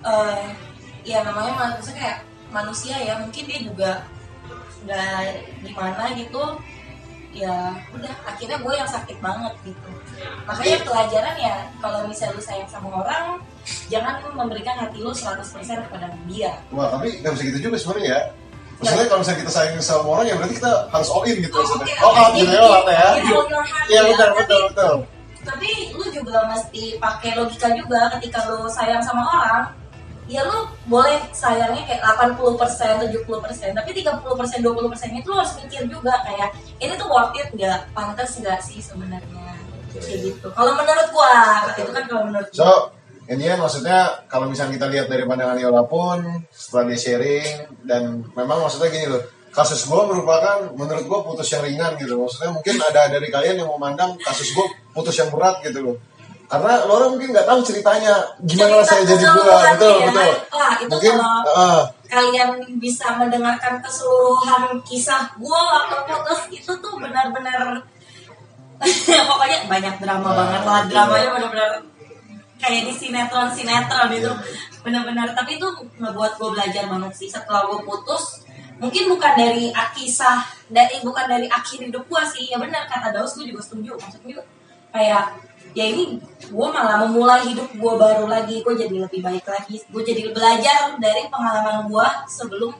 eh, 0.05 0.47
ya 1.01 1.25
namanya 1.25 1.57
manusia 1.57 1.97
kayak 1.97 2.19
manusia 2.53 2.95
ya 3.01 3.17
mungkin 3.17 3.43
dia 3.49 3.59
juga 3.65 3.91
udah 4.85 5.09
gimana 5.61 6.13
gitu 6.17 6.43
ya 7.31 7.55
udah 7.95 8.13
akhirnya 8.27 8.59
gue 8.59 8.73
yang 8.75 8.85
sakit 8.85 9.17
banget 9.23 9.53
gitu 9.63 9.89
makanya 10.43 10.77
pelajaran 10.83 11.35
ya 11.39 11.55
kalau 11.79 12.03
misalnya 12.03 12.35
lu 12.35 12.43
sayang 12.43 12.67
sama 12.67 12.89
orang 12.91 13.39
jangan 13.87 14.19
memberikan 14.35 14.75
hati 14.75 14.99
lu 14.99 15.15
100% 15.15 15.39
kepada 15.87 16.11
dia 16.27 16.59
Wah, 16.75 16.91
tapi 16.91 17.23
nggak 17.23 17.31
bisa 17.33 17.43
gitu 17.47 17.71
juga 17.71 17.75
sebenarnya 17.79 18.09
ya. 18.11 18.21
Maksudnya 18.81 19.07
kalau 19.07 19.19
misalnya 19.21 19.39
kita 19.45 19.53
sayang 19.53 19.77
sama 19.77 20.05
orang 20.09 20.25
ya 20.25 20.35
berarti 20.35 20.55
kita 20.57 20.73
harus 20.89 21.09
all 21.13 21.23
in 21.23 21.37
gitu 21.37 21.53
Oh, 21.53 21.61
maksudnya. 21.61 21.85
oke, 21.85 22.01
All 22.01 22.09
oke. 22.09 22.19
out 22.19 22.31
gitu 22.33 22.49
ya, 22.51 22.61
Lata 22.65 22.91
ya. 22.97 23.09
Iya, 23.21 23.35
all 23.37 23.47
ya. 23.87 24.01
betul 24.09 24.29
betul 24.35 24.61
betul. 24.73 24.95
tapi 25.41 25.69
lu 25.93 26.05
juga 26.09 26.37
mesti 26.49 26.83
pakai 26.97 27.31
logika 27.33 27.67
juga 27.73 27.99
ketika 28.17 28.39
lu 28.49 28.65
sayang 28.69 29.01
sama 29.01 29.21
orang 29.25 29.61
ya 30.31 30.47
lu 30.47 30.63
boleh 30.87 31.19
sayangnya 31.35 31.83
kayak 31.83 31.99
80% 32.15 33.11
70% 33.11 33.75
tapi 33.75 33.89
30% 33.91 34.63
20% 34.63 35.19
itu 35.19 35.27
lu 35.27 35.35
harus 35.35 35.53
mikir 35.59 35.83
juga 35.91 36.23
kayak 36.23 36.55
ini 36.79 36.95
tuh 36.95 37.11
worth 37.11 37.35
it 37.35 37.51
nggak? 37.51 37.91
Pantas 37.91 38.39
nggak 38.39 38.63
sih 38.63 38.79
sebenarnya? 38.79 39.59
Kayak 39.91 40.19
gitu. 40.31 40.47
Kalau 40.55 40.71
menurut 40.71 41.07
gua 41.11 41.67
itu 41.75 41.91
kan 41.91 42.03
kalau 42.07 42.23
menurut 42.31 42.47
gua 42.47 42.55
So, 42.55 42.95
ini 43.27 43.43
ya 43.43 43.59
maksudnya 43.59 44.23
kalau 44.31 44.47
misalnya 44.47 44.79
kita 44.79 44.87
lihat 44.87 45.07
dari 45.11 45.27
pandangan 45.27 45.59
Yola 45.59 45.83
pun 45.83 46.23
setelah 46.47 46.95
dia 46.95 46.99
sharing 46.99 47.49
dan 47.83 48.23
memang 48.31 48.63
maksudnya 48.63 48.87
gini 48.87 49.11
loh 49.11 49.23
kasus 49.51 49.83
gue 49.83 50.01
merupakan 50.07 50.71
menurut 50.79 51.03
gue 51.03 51.19
putus 51.27 51.51
yang 51.51 51.63
ringan 51.67 51.99
gitu 51.99 52.15
maksudnya 52.15 52.55
mungkin 52.55 52.79
ada 52.79 53.11
dari 53.11 53.27
kalian 53.27 53.59
yang 53.59 53.69
memandang 53.75 54.15
kasus 54.23 54.55
gue 54.55 54.63
putus 54.95 55.19
yang 55.19 55.27
berat 55.27 55.59
gitu 55.59 55.79
loh 55.83 55.95
karena 56.51 56.83
lo 56.83 56.91
orang 56.93 57.09
mungkin 57.15 57.31
nggak 57.31 57.47
tahu 57.47 57.59
ceritanya 57.63 58.11
gimana 58.43 58.83
Cerita 58.83 58.83
rasanya 58.83 59.05
jadi 59.07 59.23
gue 59.23 59.43
betul 59.47 59.95
ya. 59.95 60.05
betul. 60.05 60.31
Wah, 60.51 60.73
itu 60.75 60.91
mungkin 60.91 61.13
kalau- 61.15 61.45
ah, 61.55 61.81
kalian 62.05 62.49
bisa 62.75 63.07
mendengarkan 63.15 63.73
keseluruhan 63.79 64.63
kisah 64.83 65.31
gua 65.39 65.59
waktu 65.71 65.95
putus 66.03 66.41
itu 66.51 66.71
tuh 66.75 66.93
benar-benar 66.99 67.79
pokoknya 69.29 69.57
banyak 69.65 69.95
drama 69.97 70.27
Nah, 70.27 70.35
banget 70.35 70.61
lah. 70.65 70.81
Dramanya 70.85 71.27
benar-benar 71.31 71.71
kayak 72.57 72.81
di 72.83 72.93
sinetron 72.93 73.47
sinetron 73.47 74.09
itu 74.11 74.27
Iya. 74.27 74.81
benar-benar. 74.81 75.27
Tapi 75.31 75.55
itu 75.55 75.67
ngebuat 75.97 76.31
gue 76.35 76.49
belajar 76.51 76.83
banget 76.85 77.13
sih 77.15 77.29
setelah 77.29 77.63
gue 77.65 77.79
putus. 77.81 78.43
Mungkin 78.81 79.07
bukan 79.07 79.33
dari 79.37 79.69
kisah 79.93 80.41
dari 80.67 80.99
bukan 80.99 81.29
dari 81.29 81.45
akhir 81.45 81.79
hidup 81.79 82.03
gue 82.03 82.23
sih. 82.27 82.49
Ya 82.49 82.57
benar 82.57 82.89
kata 82.89 83.13
Daus 83.13 83.37
gue 83.37 83.45
juga 83.45 83.61
setuju. 83.61 83.93
Maksudnya 83.95 84.41
kayak 84.89 85.37
ya 85.71 85.85
ini 85.87 86.19
gue 86.51 86.67
malah 86.67 87.07
memulai 87.07 87.47
hidup 87.47 87.71
gue 87.71 87.93
baru 87.95 88.25
lagi 88.27 88.59
gue 88.59 88.73
jadi 88.75 88.95
lebih 89.07 89.21
baik 89.23 89.45
lagi 89.47 89.79
gue 89.81 90.01
jadi 90.03 90.31
belajar 90.31 90.99
dari 90.99 91.27
pengalaman 91.31 91.87
gue 91.87 92.07
sebelum 92.27 92.71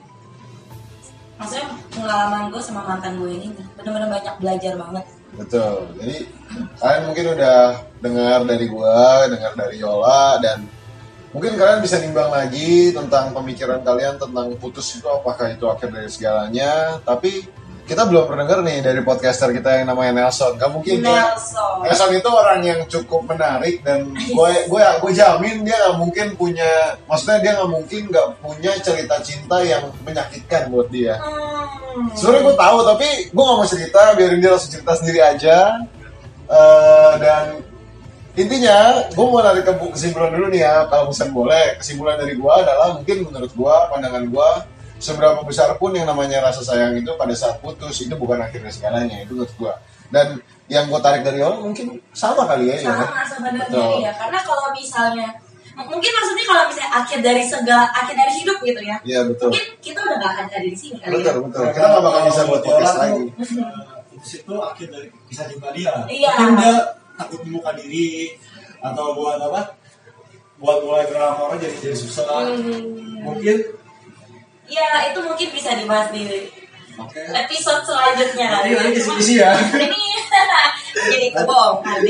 maksudnya 1.40 1.66
pengalaman 1.90 2.52
gue 2.52 2.60
sama 2.60 2.84
mantan 2.84 3.16
gue 3.16 3.30
ini 3.32 3.46
nih 3.56 3.66
bener-bener 3.80 4.08
banyak 4.12 4.34
belajar 4.38 4.74
banget 4.76 5.06
Betul. 5.32 5.88
Jadi 5.96 6.28
kalian 6.76 7.02
mungkin 7.08 7.26
udah 7.32 7.58
dengar 8.04 8.40
dari 8.44 8.66
gua, 8.68 9.24
dengar 9.32 9.52
dari 9.56 9.76
Yola 9.80 10.36
dan 10.44 10.68
mungkin 11.32 11.56
kalian 11.56 11.80
bisa 11.80 11.96
nimbang 12.04 12.28
lagi 12.28 12.92
tentang 12.92 13.32
pemikiran 13.32 13.80
kalian 13.80 14.20
tentang 14.20 14.52
putus 14.60 15.00
itu 15.00 15.08
apakah 15.08 15.48
itu 15.48 15.64
akhir 15.64 15.88
dari 15.88 16.08
segalanya. 16.12 17.00
Tapi 17.00 17.48
kita 17.82 18.06
belum 18.06 18.30
pernah 18.30 18.46
dengar 18.46 18.60
nih 18.62 18.78
dari 18.78 19.00
podcaster 19.02 19.50
kita 19.50 19.82
yang 19.82 19.90
namanya 19.90 20.24
Nelson. 20.24 20.54
Gak 20.54 20.70
mungkin 20.70 21.02
Nelson 21.02 21.82
Nelson 21.82 22.10
itu 22.14 22.30
orang 22.30 22.60
yang 22.62 22.80
cukup 22.86 23.26
menarik 23.26 23.82
dan 23.82 24.06
gue 24.14 24.50
gue 24.70 24.82
gue 25.02 25.12
jamin 25.12 25.66
dia 25.66 25.76
nggak 25.76 25.96
mungkin 25.98 26.26
punya 26.38 26.96
maksudnya 27.10 27.38
dia 27.42 27.52
nggak 27.58 27.70
mungkin 27.70 28.02
nggak 28.08 28.28
punya 28.38 28.72
cerita 28.80 29.16
cinta 29.20 29.56
yang 29.66 29.90
menyakitkan 30.06 30.70
buat 30.70 30.88
dia. 30.88 31.18
Hmm. 31.18 32.08
Sebenarnya 32.16 32.42
gue 32.48 32.56
tahu 32.56 32.78
tapi 32.88 33.08
gue 33.28 33.42
gak 33.44 33.58
mau 33.60 33.68
cerita 33.68 34.00
biarin 34.16 34.40
dia 34.40 34.50
langsung 34.56 34.72
cerita 34.72 34.92
sendiri 34.96 35.20
aja 35.20 35.56
Eh, 36.52 37.12
dan 37.16 37.44
intinya 38.36 39.08
gue 39.08 39.24
mau 39.24 39.40
narik 39.40 39.64
ke 39.64 39.72
kesimpulan 39.96 40.32
dulu 40.36 40.52
nih 40.52 40.64
ya 40.64 40.84
kalau 40.88 41.08
misalnya 41.08 41.32
boleh 41.32 41.64
kesimpulan 41.80 42.16
dari 42.20 42.36
gue 42.36 42.52
adalah 42.52 42.96
mungkin 42.96 43.16
menurut 43.28 43.52
gue 43.52 43.74
pandangan 43.92 44.24
gue 44.28 44.50
seberapa 45.02 45.42
besar 45.42 45.74
pun 45.76 45.90
yang 45.90 46.06
namanya 46.06 46.38
rasa 46.38 46.62
sayang 46.62 46.94
itu 46.94 47.10
pada 47.18 47.34
saat 47.34 47.58
putus 47.58 47.98
itu 48.00 48.14
bukan 48.14 48.38
akhirnya 48.38 48.70
segalanya 48.70 49.18
itu 49.18 49.34
menurut 49.34 49.50
gue 49.58 49.72
dan 50.14 50.38
yang 50.70 50.86
gue 50.86 51.00
tarik 51.02 51.26
dari 51.26 51.42
orang 51.42 51.58
mungkin 51.60 51.98
sama 52.14 52.46
kali 52.46 52.70
ya 52.70 52.76
ya 52.78 52.94
kan? 52.94 53.10
sama 53.10 53.22
sebenarnya 53.26 53.66
Betul. 53.66 53.98
ya 54.06 54.12
karena 54.14 54.38
kalau 54.40 54.66
misalnya 54.70 55.28
m- 55.74 55.88
mungkin 55.90 56.10
maksudnya 56.14 56.44
kalau 56.46 56.62
misalnya 56.70 56.92
akhir 56.94 57.18
dari 57.18 57.42
segala 57.42 57.84
akhir 57.90 58.14
dari 58.14 58.32
hidup 58.38 58.58
gitu 58.62 58.80
ya 58.80 58.96
Iya 59.02 59.20
betul 59.26 59.50
mungkin 59.50 59.66
kita 59.82 59.98
udah 59.98 60.16
gak 60.22 60.30
akan 60.38 60.44
ada 60.46 60.58
di 60.62 60.78
sini 60.78 60.96
kali 61.02 61.12
betul 61.18 61.26
ya 61.26 61.34
betul 61.42 61.64
kita 61.74 61.86
gak 61.90 62.02
bakal 62.06 62.20
bisa 62.30 62.42
buat 62.46 62.60
podcast 62.62 62.96
lagi 62.96 63.22
eh, 63.26 63.90
Putus 64.12 64.32
itu 64.38 64.54
akhir 64.54 64.86
dari 64.92 65.08
kisah 65.26 65.46
cinta 65.50 65.68
dia. 65.74 65.92
Iya. 66.06 66.30
Mungkin 66.38 66.54
dia 66.60 66.74
takut 67.18 67.40
membuka 67.42 67.72
diri 67.74 68.36
atau 68.78 69.16
buat 69.18 69.40
apa? 69.40 69.74
Buat 70.62 70.78
mulai 70.84 71.08
drama 71.10 71.48
orang 71.48 71.58
jadi 71.58 71.74
jadi 71.80 71.96
susah. 71.96 72.28
Hmm. 72.54 73.18
Mungkin 73.24 73.56
ya 74.72 75.12
itu 75.12 75.20
mungkin 75.20 75.48
bisa 75.52 75.76
dibahas 75.76 76.08
di 76.08 76.48
oke. 76.96 77.20
episode 77.36 77.84
selanjutnya 77.84 78.46
nanti 78.48 78.72
Cuma 78.72 78.88
kisi-kisi 78.96 79.34
ya. 79.44 79.52
ini 79.76 80.02
jadi 81.12 81.28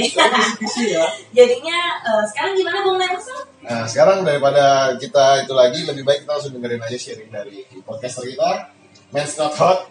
kisi-kisi 0.06 0.84
ya. 0.94 1.06
jadinya 1.34 1.78
eh, 2.06 2.24
sekarang 2.30 2.54
gimana 2.54 2.86
bung 2.86 2.98
Nelson 3.02 3.52
Nah, 3.62 3.86
sekarang 3.86 4.26
daripada 4.26 4.98
kita 4.98 5.46
itu 5.46 5.54
lagi, 5.54 5.86
lebih 5.86 6.02
baik 6.02 6.26
kita 6.26 6.34
langsung 6.34 6.50
dengerin 6.58 6.82
aja 6.82 6.98
sharing 6.98 7.30
dari 7.30 7.62
podcaster 7.86 8.26
kita, 8.26 8.74
Men's 9.14 9.38
Not 9.38 9.54
Hot. 9.54 9.86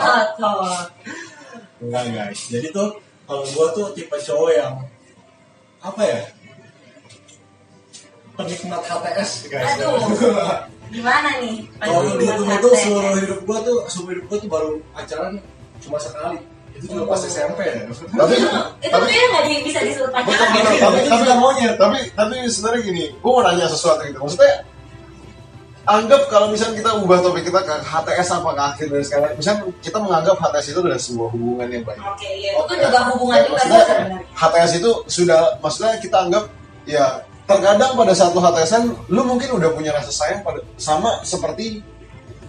Atau 0.00 0.64
Enggak 1.80 2.04
guys. 2.12 2.40
Jadi 2.48 2.72
tuh 2.72 2.96
kalau 3.28 3.44
gua 3.52 3.66
tuh 3.76 3.92
tipe 3.92 4.16
cowok 4.16 4.50
yang 4.52 4.80
apa 5.84 6.02
ya? 6.08 6.20
Penikmat 8.36 8.80
HTS 8.80 9.32
guys. 9.52 9.76
Aduh. 9.76 10.00
gimana 10.90 11.28
nih 11.38 11.56
Kalau 11.78 12.02
dihitung 12.04 12.50
itu 12.50 12.68
seluruh 12.74 13.14
hidup 13.16 13.40
gua 13.46 13.58
tuh 13.62 13.76
seumur 13.86 14.12
hidup 14.18 14.26
gua 14.26 14.38
tuh 14.42 14.50
baru 14.50 14.70
pacaran 14.92 15.34
cuma 15.80 15.96
sekali. 15.96 16.38
Itu 16.76 16.84
juga 16.96 17.12
pas 17.12 17.22
SMP 17.24 17.60
ya. 17.66 17.82
tapi, 17.88 18.34
itu 18.36 18.92
tapi, 18.94 19.06
dia 19.10 19.26
nggak 19.32 19.44
bisa 19.64 19.80
disuruh 19.84 20.12
pacaran 20.12 20.48
ya? 20.54 20.62
tapi, 20.78 20.98
tapi, 21.08 21.24
maunya. 21.42 21.70
tapi, 21.76 21.98
tapi 22.14 22.34
sebenarnya 22.46 22.80
gini, 22.84 23.04
gue 23.16 23.30
mau 23.32 23.42
nanya 23.42 23.66
sesuatu 23.68 24.04
gitu. 24.06 24.20
Maksudnya, 24.22 24.64
anggap 25.88 26.22
kalau 26.30 26.46
misalnya 26.52 26.78
kita 26.78 26.90
ubah 27.02 27.18
topik 27.24 27.42
kita 27.48 27.60
ke 27.66 27.74
HTS 27.82 28.28
apa 28.38 28.50
ke 28.54 28.62
akhir 28.62 28.86
dari 28.92 29.04
sekarang, 29.04 29.30
misalnya 29.34 29.60
kita 29.82 29.98
menganggap 29.98 30.36
HTS 30.38 30.66
itu 30.70 30.78
adalah 30.84 31.00
sebuah 31.00 31.28
hubungan 31.34 31.68
yang 31.68 31.84
baik. 31.84 32.00
oke 32.00 32.28
ya 32.38 32.50
itu 32.54 32.72
juga 32.78 32.98
hubungan 33.10 33.38
juga 33.48 33.60
sih 33.60 33.70
Maksudnya, 33.72 33.84
sebenarnya 33.88 34.20
HTS 34.36 34.72
itu 34.78 34.90
sudah, 35.10 35.40
maksudnya 35.58 35.92
kita 35.98 36.16
anggap 36.28 36.44
ya 36.86 37.06
terkadang 37.50 37.92
pada 37.92 38.12
saat 38.12 38.30
lu 38.30 38.40
HTSan, 38.40 38.82
lu 39.08 39.22
mungkin 39.22 39.50
udah 39.52 39.70
punya 39.70 39.90
rasa 39.90 40.08
sayang 40.08 40.40
pada 40.40 40.62
sama 40.76 41.18
seperti 41.22 41.82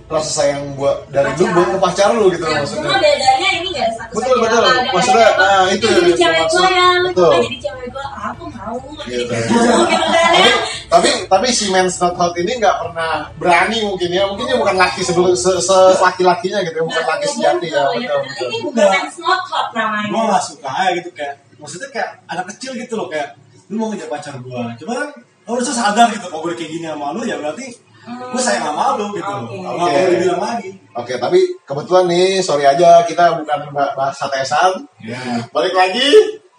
rasa 0.05 0.27
sayang 0.29 0.75
buat 0.75 1.07
dari 1.07 1.31
lu 1.31 1.39
Pacaran. 1.39 1.55
buat 1.55 1.67
ke 1.67 1.77
pacar 1.79 2.09
lu 2.11 2.25
gitu 2.29 2.43
Ya, 2.43 2.59
maksudnya. 2.59 2.83
cuma 2.83 2.99
bedanya 2.99 3.49
ini 3.55 3.69
satu 3.95 4.11
Betul, 4.11 4.35
betul. 4.43 4.63
Maksudnya, 4.91 5.27
nah, 5.33 5.63
itu 5.71 5.85
jadi 5.87 6.03
yang 6.03 6.19
cewek 6.19 6.41
maksud. 6.43 6.59
gue 6.59 6.67
ya 6.67 6.87
lu 6.99 7.09
jadi 7.15 7.57
cewek 7.63 7.85
gue 7.87 8.05
aku 8.11 8.43
mau. 8.51 8.75
Jadi 9.07 9.23
Gitu. 9.23 9.31
kamu 9.31 9.83
gitu 9.87 9.87
kan 9.87 10.09
tapi, 10.11 10.39
ya 10.43 10.55
tapi 10.91 11.09
tapi 11.25 11.47
si 11.49 11.65
Men's 11.71 11.95
Not 11.95 12.19
Hot 12.19 12.35
ini 12.35 12.59
nggak 12.59 12.75
pernah 12.83 13.11
berani 13.39 13.77
mungkin 13.87 14.09
ya. 14.11 14.23
Mungkin 14.27 14.45
dia 14.45 14.57
bukan 14.59 14.75
laki 14.75 14.99
sebelum 14.99 15.31
se, 15.31 15.51
se 15.63 15.77
laki 15.97 16.27
lakinya 16.27 16.59
gitu 16.61 16.75
ya 16.75 16.83
bukan 16.83 17.03
laki 17.07 17.25
sejati 17.31 17.67
ya. 17.71 17.87
betul 17.87 18.19
betul. 18.19 18.47
Ini 18.51 18.57
bukan 18.67 18.85
men's 18.91 19.17
not 19.17 19.41
hot 19.47 19.67
namanya. 19.71 20.11
Gua 20.11 20.23
nggak 20.27 20.43
suka 20.43 20.69
aja 20.69 20.89
gitu 20.91 21.09
kayak 21.15 21.33
maksudnya 21.55 21.87
kayak 21.87 22.09
anak 22.27 22.45
kecil 22.51 22.71
gitu 22.75 22.93
loh 22.99 23.07
kayak 23.07 23.39
lu 23.71 23.75
mau 23.79 23.87
ngejar 23.87 24.11
pacar 24.11 24.35
gua. 24.43 24.75
Cuma 24.75 24.93
kan 24.99 25.09
lu 25.47 25.51
harus 25.55 25.71
sadar 25.71 26.11
gitu 26.11 26.27
kalau 26.27 26.43
gue 26.43 26.53
kayak 26.53 26.69
gini 26.69 26.85
sama 26.85 27.15
lu 27.15 27.23
ya 27.23 27.39
berarti 27.39 27.65
gue 28.01 28.41
sayang 28.41 28.65
sama 28.71 28.99
lu 28.99 29.09
gitu 29.15 29.31
loh. 29.31 29.47
Oke. 29.47 29.57
Nggak 29.57 29.73
perlu 29.73 29.87
Oke. 29.87 30.11
dibilang 30.11 30.41
lagi. 30.41 30.69
oke 30.91 31.13
tapi 31.17 31.39
kebetulan 31.63 32.05
nih 32.11 32.27
sorry 32.43 32.65
aja 32.67 33.07
kita 33.07 33.39
bukan 33.39 33.59
bahas 33.71 34.17
HTSan 34.19 34.73
Ya. 34.99 35.17
balik 35.49 35.71
lagi 35.71 36.03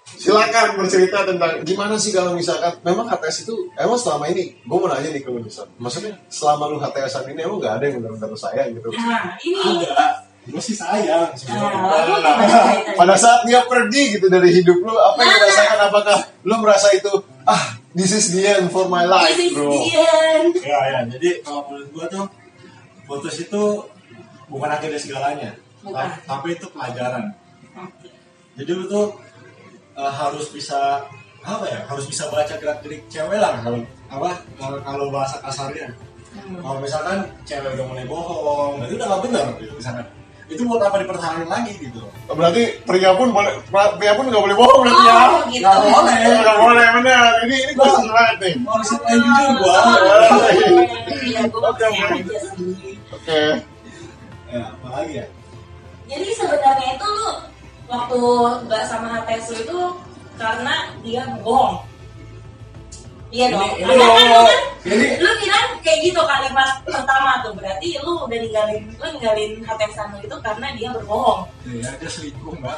silakan 0.02 0.76
bercerita 0.76 1.24
tentang 1.24 1.60
gimana 1.62 1.94
sih 2.00 2.10
kalau 2.10 2.32
misalkan 2.32 2.72
memang 2.80 3.04
HTS 3.06 3.44
itu 3.44 3.54
emang 3.76 3.96
selama 3.96 4.24
ini 4.28 4.56
gue 4.56 4.76
mau 4.76 4.88
nanya 4.88 5.12
nih 5.12 5.20
ke 5.20 5.30
maksudnya 5.76 6.16
selama 6.32 6.72
lu 6.72 6.76
HTSan 6.80 7.28
ini 7.28 7.44
emang 7.44 7.60
nggak 7.60 7.74
ada 7.76 7.84
yang 7.86 7.96
benar-benar 8.00 8.32
sayang 8.34 8.72
gitu 8.72 8.88
nah 8.98 9.36
ini 9.40 9.84
Ada. 9.84 10.31
Gue 10.42 10.58
sih 10.58 10.74
sayang 10.74 11.30
Nah, 11.30 11.38
sebenarnya. 11.38 12.02
ceritanya? 12.02 12.58
pada 12.92 13.14
saat 13.14 13.46
dia 13.46 13.62
pergi 13.62 14.02
gitu 14.12 14.26
dari 14.26 14.50
hidup 14.50 14.74
lu 14.76 14.90
apa 14.92 15.18
yang 15.18 15.30
lu 15.32 15.38
rasakan 15.40 15.78
apakah 15.86 16.18
lu 16.42 16.54
merasa 16.58 16.90
itu 16.90 17.12
ah 17.44 17.62
this 17.92 18.10
is 18.10 18.30
the 18.30 18.42
end 18.42 18.66
for 18.66 18.86
my 18.86 19.02
life 19.04 19.38
bro. 19.50 19.70
Ya 20.58 20.78
ya. 20.84 20.98
Jadi 21.06 21.40
kalau 21.40 21.62
menurut 21.66 21.88
gua 21.90 22.06
tuh 22.06 22.24
putus 23.04 23.38
itu 23.40 23.62
bukan 24.48 24.68
akhir 24.68 24.90
dari 24.90 24.98
segalanya. 24.98 25.50
Bukan. 25.80 25.94
Ta- 25.94 26.18
Tapi 26.28 26.48
itu 26.52 26.66
pelajaran. 26.68 27.24
Jadi 28.52 28.70
lu 28.72 28.84
tuh 28.84 29.06
eh, 29.94 30.12
harus 30.12 30.50
bisa 30.50 31.06
apa 31.40 31.64
ya? 31.64 31.86
Harus 31.86 32.04
bisa 32.04 32.26
baca 32.28 32.50
gerak 32.52 32.82
gerik 32.82 33.06
cewek 33.06 33.38
lah 33.38 33.62
kalau 33.62 33.78
apa 34.08 34.28
kalau 34.56 34.78
kalau 34.82 35.06
bahasa 35.08 35.38
kasarnya. 35.38 35.86
Hmm. 36.32 36.58
Kalau 36.58 36.78
misalkan 36.78 37.18
cewek 37.42 37.72
udah 37.72 37.86
mulai 37.86 38.04
bohong, 38.04 38.80
berarti 38.80 38.94
udah 38.96 39.06
gak 39.06 39.22
benar 39.22 39.46
gitu 39.56 39.72
misalkan. 39.76 40.06
Itu 40.52 40.62
buat 40.68 40.84
apa 40.84 40.96
dipertahankan 41.00 41.48
lagi 41.48 41.72
gitu. 41.80 42.00
berarti 42.32 42.62
pria 42.84 43.12
pun 43.12 43.28
boleh 43.28 43.52
pria 43.96 44.12
pun 44.16 44.24
nggak 44.28 44.40
boleh 44.40 44.56
bohong 44.56 44.80
berarti 44.84 45.02
ya 45.04 45.14
Oh, 45.16 45.40
gitu. 45.48 45.64
Nggak 45.64 45.78
boleh. 45.80 46.14
nggak 46.40 46.58
boleh 46.60 46.86
benar 47.00 47.24
ini 47.44 47.56
ini 47.60 47.72
gue 47.72 47.88
seneng 47.92 48.12
banget 48.12 48.36
nih 48.40 48.54
Harus 48.64 48.88
yang 48.92 49.20
jujur 49.20 49.50
gua. 49.60 49.80
Iya, 51.22 51.40
gue 51.48 51.60
Oke, 51.60 51.86
oke. 53.12 53.40
Ya, 54.52 54.62
apa 54.68 54.88
lagi 54.92 55.12
ya? 55.20 55.26
Jadi 56.08 56.28
sebenarnya 56.36 56.88
itu 56.92 57.06
lu 57.08 57.28
waktu 57.88 58.20
nggak 58.68 58.84
sama 58.84 59.08
HTS 59.24 59.64
itu 59.64 59.78
karena 60.36 60.74
dia 61.00 61.24
bohong. 61.40 61.80
Iya 63.32 63.48
dong. 63.48 63.64
Ini- 63.64 63.80
ini- 63.80 63.96
kan 63.96 64.24
lu 64.28 64.40
kan 64.44 64.60
ini- 64.84 65.16
lu 65.16 65.30
bilang 65.40 65.66
kayak 65.80 65.98
gitu 66.04 66.20
kalimat 66.22 66.68
pertama 66.84 67.40
tuh 67.40 67.56
berarti 67.56 67.96
lu 67.98 68.12
udah 68.20 68.36
ninggalin 68.36 68.82
lu 68.92 69.06
ninggalin 69.10 69.52
HTS 69.58 69.96
lu 70.06 70.18
itu 70.20 70.36
karena 70.38 70.66
dia 70.76 70.88
berbohong. 70.92 71.40
Ya, 71.64 71.90
dia 71.96 72.10
selingkuh 72.10 72.52
mbak. 72.54 72.76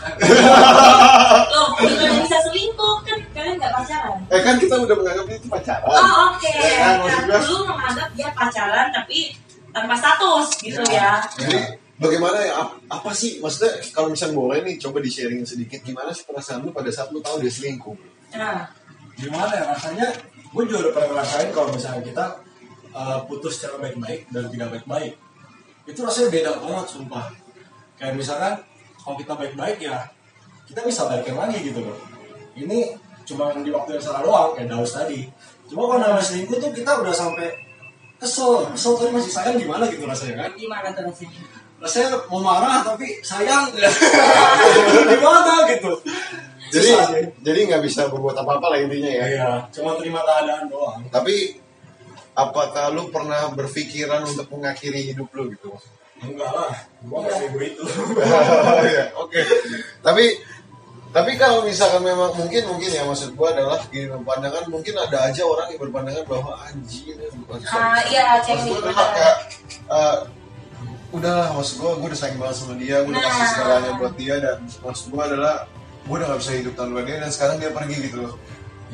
Lo 1.51 1.63
gimana 1.77 2.15
bisa 2.23 2.39
selingkuh 2.41 2.95
kan 3.03 3.19
kalian 3.33 3.55
nggak 3.57 3.73
pacaran? 3.75 4.19
eh 4.29 4.41
kan 4.41 4.55
kita 4.57 4.75
udah 4.79 4.95
menganggap 4.95 5.27
itu 5.29 5.47
pacaran 5.49 5.85
Oh 5.85 6.31
oke. 6.31 6.53
Ya 6.55 7.03
kan, 7.03 7.23
gua- 7.27 7.43
lu 7.43 7.57
menganggap 7.65 8.09
dia 8.15 8.29
pacaran 8.31 8.87
tapi 8.91 9.19
tanpa 9.71 9.95
status 9.95 10.47
gitu 10.61 10.83
ya. 10.87 11.19
jadi 11.35 11.59
bagaimana 11.97 12.39
ya 12.39 12.55
ap- 12.61 12.79
apa 12.89 13.11
sih 13.11 13.43
maksudnya 13.43 13.75
kalau 13.91 14.07
misalnya 14.09 14.35
boleh 14.37 14.63
nih 14.63 14.79
coba 14.79 14.99
di 14.99 15.11
sharing 15.11 15.43
sedikit 15.43 15.83
gimana 15.83 16.15
sih 16.15 16.23
perasaan 16.23 16.63
lu 16.63 16.71
pada 16.71 16.91
saat 16.91 17.11
lu 17.11 17.19
tahu 17.19 17.39
dia 17.39 17.51
selingkuh 17.51 17.99
Nah, 18.33 18.67
Gimana 19.15 19.47
ya 19.53 19.65
rasanya? 19.69 20.11
Gue 20.55 20.63
juga 20.71 20.87
udah 20.87 20.93
pernah 20.95 21.09
ngerasain 21.19 21.49
kalau 21.51 21.69
misalnya 21.75 22.03
kita 22.07 22.25
uh, 22.95 23.19
putus 23.27 23.59
secara 23.59 23.83
baik-baik 23.83 24.31
dan 24.31 24.47
tidak 24.49 24.69
baik-baik. 24.79 25.13
Itu 25.85 26.07
rasanya 26.07 26.31
beda 26.31 26.51
banget 26.63 26.87
sumpah. 26.95 27.27
Kayak 27.99 28.15
misalkan 28.15 28.55
kalau 29.03 29.17
kita 29.19 29.33
baik-baik 29.35 29.79
ya 29.83 30.07
kita 30.71 30.81
bisa 30.87 31.11
balikin 31.11 31.35
lagi 31.35 31.59
gitu 31.59 31.83
loh. 31.83 31.99
Ini 32.55 32.95
cuma 33.27 33.51
di 33.51 33.69
waktu 33.75 33.99
yang 33.99 34.05
salah 34.05 34.23
doang 34.23 34.55
kayak 34.55 34.71
Daus 34.71 34.95
tadi. 34.95 35.27
Cuma 35.67 35.91
kalau 35.91 36.01
namanya 36.07 36.23
selingkuh 36.23 36.63
tuh 36.63 36.71
kita 36.71 37.03
udah 37.03 37.11
sampai 37.11 37.65
kesel 38.25 38.71
kesel 38.73 38.93
tapi 38.97 39.11
masih 39.13 39.33
sayang 39.33 39.57
gimana 39.61 39.85
gitu 39.91 40.05
rasanya 40.07 40.47
kan 40.47 40.51
Gimana 40.57 40.89
tuh 40.95 41.03
rasanya? 41.11 41.41
rasanya 41.83 42.09
mau 42.33 42.41
marah 42.41 42.81
tapi 42.81 43.21
sayang 43.21 43.69
gimana 45.13 45.55
gitu 45.69 45.93
Jadi 46.75 46.89
Susah 46.91 47.07
jadi 47.39 47.59
nggak 47.65 47.83
bisa 47.83 48.01
berbuat 48.09 48.35
apa-apa 48.37 48.67
lah 48.69 48.79
intinya 48.81 49.07
ya. 49.09 49.25
iya 49.29 49.49
cuma 49.71 49.95
terima 49.95 50.21
keadaan 50.21 50.67
doang 50.67 51.07
Tapi 51.07 51.63
apakah 52.35 52.91
lu 52.91 53.07
pernah 53.09 53.47
berpikiran 53.49 54.27
untuk 54.27 54.51
mengakhiri 54.51 55.07
hidup 55.07 55.31
lu 55.31 55.49
gitu? 55.49 55.71
enggak 56.17 56.47
lah 56.49 56.73
gua 57.05 57.19
nggak 57.21 57.37
sego 57.37 57.59
itu 57.61 57.85
Oh, 57.85 58.81
iya, 58.87 59.05
Oke. 59.15 59.39
Tapi 60.01 60.25
tapi 61.11 61.31
kalau 61.37 61.63
misalkan 61.63 62.03
memang 62.03 62.35
mungkin 62.35 62.67
mungkin 62.67 62.91
ya 62.91 63.05
maksud 63.05 63.35
gua 63.35 63.53
adalah 63.53 63.79
gini 63.87 64.11
pandangan 64.19 64.67
mungkin 64.67 64.95
ada 64.97 65.31
aja 65.31 65.43
orang 65.43 65.69
yang 65.69 65.79
berpandangan 65.81 66.25
bahwa 66.25 66.59
anjing 66.65 67.15
bukan 67.39 67.59
Ah, 67.69 68.03
iya, 68.05 68.25
Maksud 68.35 68.47
cek 68.47 68.57
gua 68.57 68.67
nih, 68.67 68.75
adalah 68.83 69.09
kayak 69.13 69.37
eh, 69.87 70.17
udahlah 71.13 71.49
maksud 71.55 71.75
gua 71.79 71.91
gua 71.95 72.09
udah 72.09 72.19
sayang 72.19 72.39
banget 72.41 72.57
sama 72.57 72.75
dia, 72.75 72.97
gua 72.99 73.11
udah 73.13 73.23
kasih 73.23 73.39
Nah. 73.39 73.51
segalanya 73.53 73.91
buat 73.95 74.15
dia 74.17 74.35
dan 74.43 74.57
maksud 74.81 75.07
gua 75.09 75.23
adalah 75.29 75.55
gua 76.05 76.15
udah 76.19 76.27
gak 76.29 76.41
bisa 76.41 76.53
hidup 76.55 76.75
tanpa 76.75 77.01
dia 77.03 77.17
dan 77.19 77.31
sekarang 77.31 77.57
dia 77.57 77.71
pergi 77.71 77.97
gitu 78.03 78.19
loh. 78.23 78.35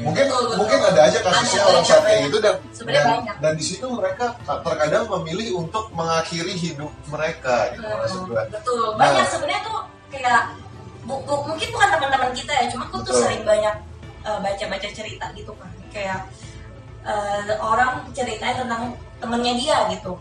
Mungkin 0.00 0.24
Betul, 0.24 0.40
betul. 0.40 0.56
mungkin 0.56 0.78
ada 0.80 1.00
aja 1.04 1.18
kasusnya 1.20 1.60
Ada, 1.60 1.68
orang 1.68 1.84
banyak, 1.84 2.00
banyak. 2.00 2.22
gitu 2.24 2.38
dan 2.40 2.54
Sebenarnya 2.72 3.02
dan, 3.02 3.12
banyak. 3.12 3.36
dan 3.36 3.52
di 3.52 3.64
situ 3.66 3.86
mereka 3.90 4.26
terkadang 4.64 5.04
memilih 5.12 5.48
untuk 5.60 5.84
mengakhiri 5.92 6.54
hidup 6.54 6.88
mereka 7.06 7.56
gitu 7.74 7.84
maksud 7.84 8.20
gua. 8.24 8.42
Betul. 8.48 8.84
Banyak 8.96 9.24
Nah. 9.24 9.28
sebenarnya 9.28 9.60
tuh 9.60 9.78
kayak 10.08 10.40
bu- 11.04 11.22
bu- 11.22 11.44
mungkin 11.44 11.68
bukan 11.68 11.88
teman-teman 11.90 12.30
kita 12.32 12.52
ya, 12.54 12.64
cuma 12.70 12.84
aku 12.86 12.96
tuh 13.02 13.12
Betul. 13.12 13.22
sering 13.28 13.42
banyak 13.44 13.74
uh, 14.22 14.38
baca-baca 14.40 14.88
cerita 14.88 15.26
gitu 15.34 15.52
kan. 15.58 15.70
Kayak 15.90 16.18
uh, 17.04 17.52
orang 17.60 18.08
ceritain 18.12 18.56
tentang 18.56 18.82
temennya 19.20 19.52
dia 19.54 19.76
gitu. 19.90 20.16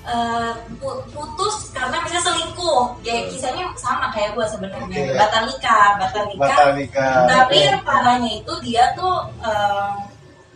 Uh, 0.00 0.56
pu- 0.76 1.04
putus 1.08 1.70
karena 1.70 2.00
misalnya 2.00 2.24
selingkuh 2.24 2.96
ya 3.00 3.20
kisahnya 3.28 3.68
sama 3.74 4.08
kayak 4.08 4.32
gue 4.32 4.42
sebenarnya 4.42 4.80
Oke. 5.06 5.12
batal 5.12 5.42
nikah 5.44 5.88
batal 5.96 6.24
nikah 6.24 6.40
Batal 6.48 6.68
nikah. 6.72 7.16
tapi 7.28 7.56
yang 7.60 7.84
parahnya 7.84 8.30
itu 8.34 8.52
dia 8.64 8.90
tuh 8.92 9.28
um, 9.38 9.92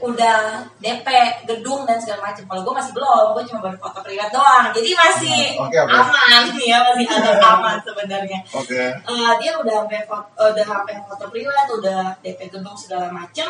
udah 0.00 0.64
DP 0.78 1.06
gedung 1.44 1.84
dan 1.84 1.96
segala 1.96 2.28
macam. 2.28 2.44
Kalau 2.44 2.60
gue 2.60 2.74
masih 2.74 2.92
belum, 2.92 3.32
gue 3.32 3.44
cuma 3.46 3.60
baru 3.62 3.76
foto 3.78 3.98
priwet 4.00 4.28
doang. 4.28 4.68
Jadi 4.68 4.90
masih 4.92 5.40
Oke, 5.56 5.78
oke. 5.78 5.92
aman 5.92 6.44
nih 6.52 6.66
ya, 6.72 6.78
masih 6.82 7.06
ada 7.08 7.32
aman 7.56 7.76
sebenarnya. 7.80 8.38
Oke. 8.50 8.80
Eh, 9.00 9.32
dia 9.40 9.52
udah 9.56 9.74
sampai 9.80 10.04
foto, 10.04 10.28
udah 10.36 10.64
sampai 10.66 10.94
foto 11.04 11.24
priwet, 11.28 11.66
udah 11.70 12.00
DP 12.20 12.40
gedung 12.48 12.76
segala 12.76 13.08
macem. 13.08 13.48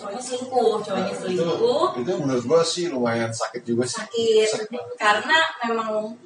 Cowoknya 0.00 0.16
selingkuh, 0.18 0.80
cowoknya 0.80 1.12
itu, 1.12 1.20
selingkuh, 1.20 1.84
itu 2.00 2.12
menurut 2.16 2.44
gua 2.48 2.60
sih 2.64 2.88
lumayan 2.88 3.28
sakit 3.28 3.62
juga 3.62 3.84
sih. 3.84 4.00
sakit. 4.00 4.48
Sakit. 4.48 4.96
Karena 4.96 5.36
memang 5.60 6.16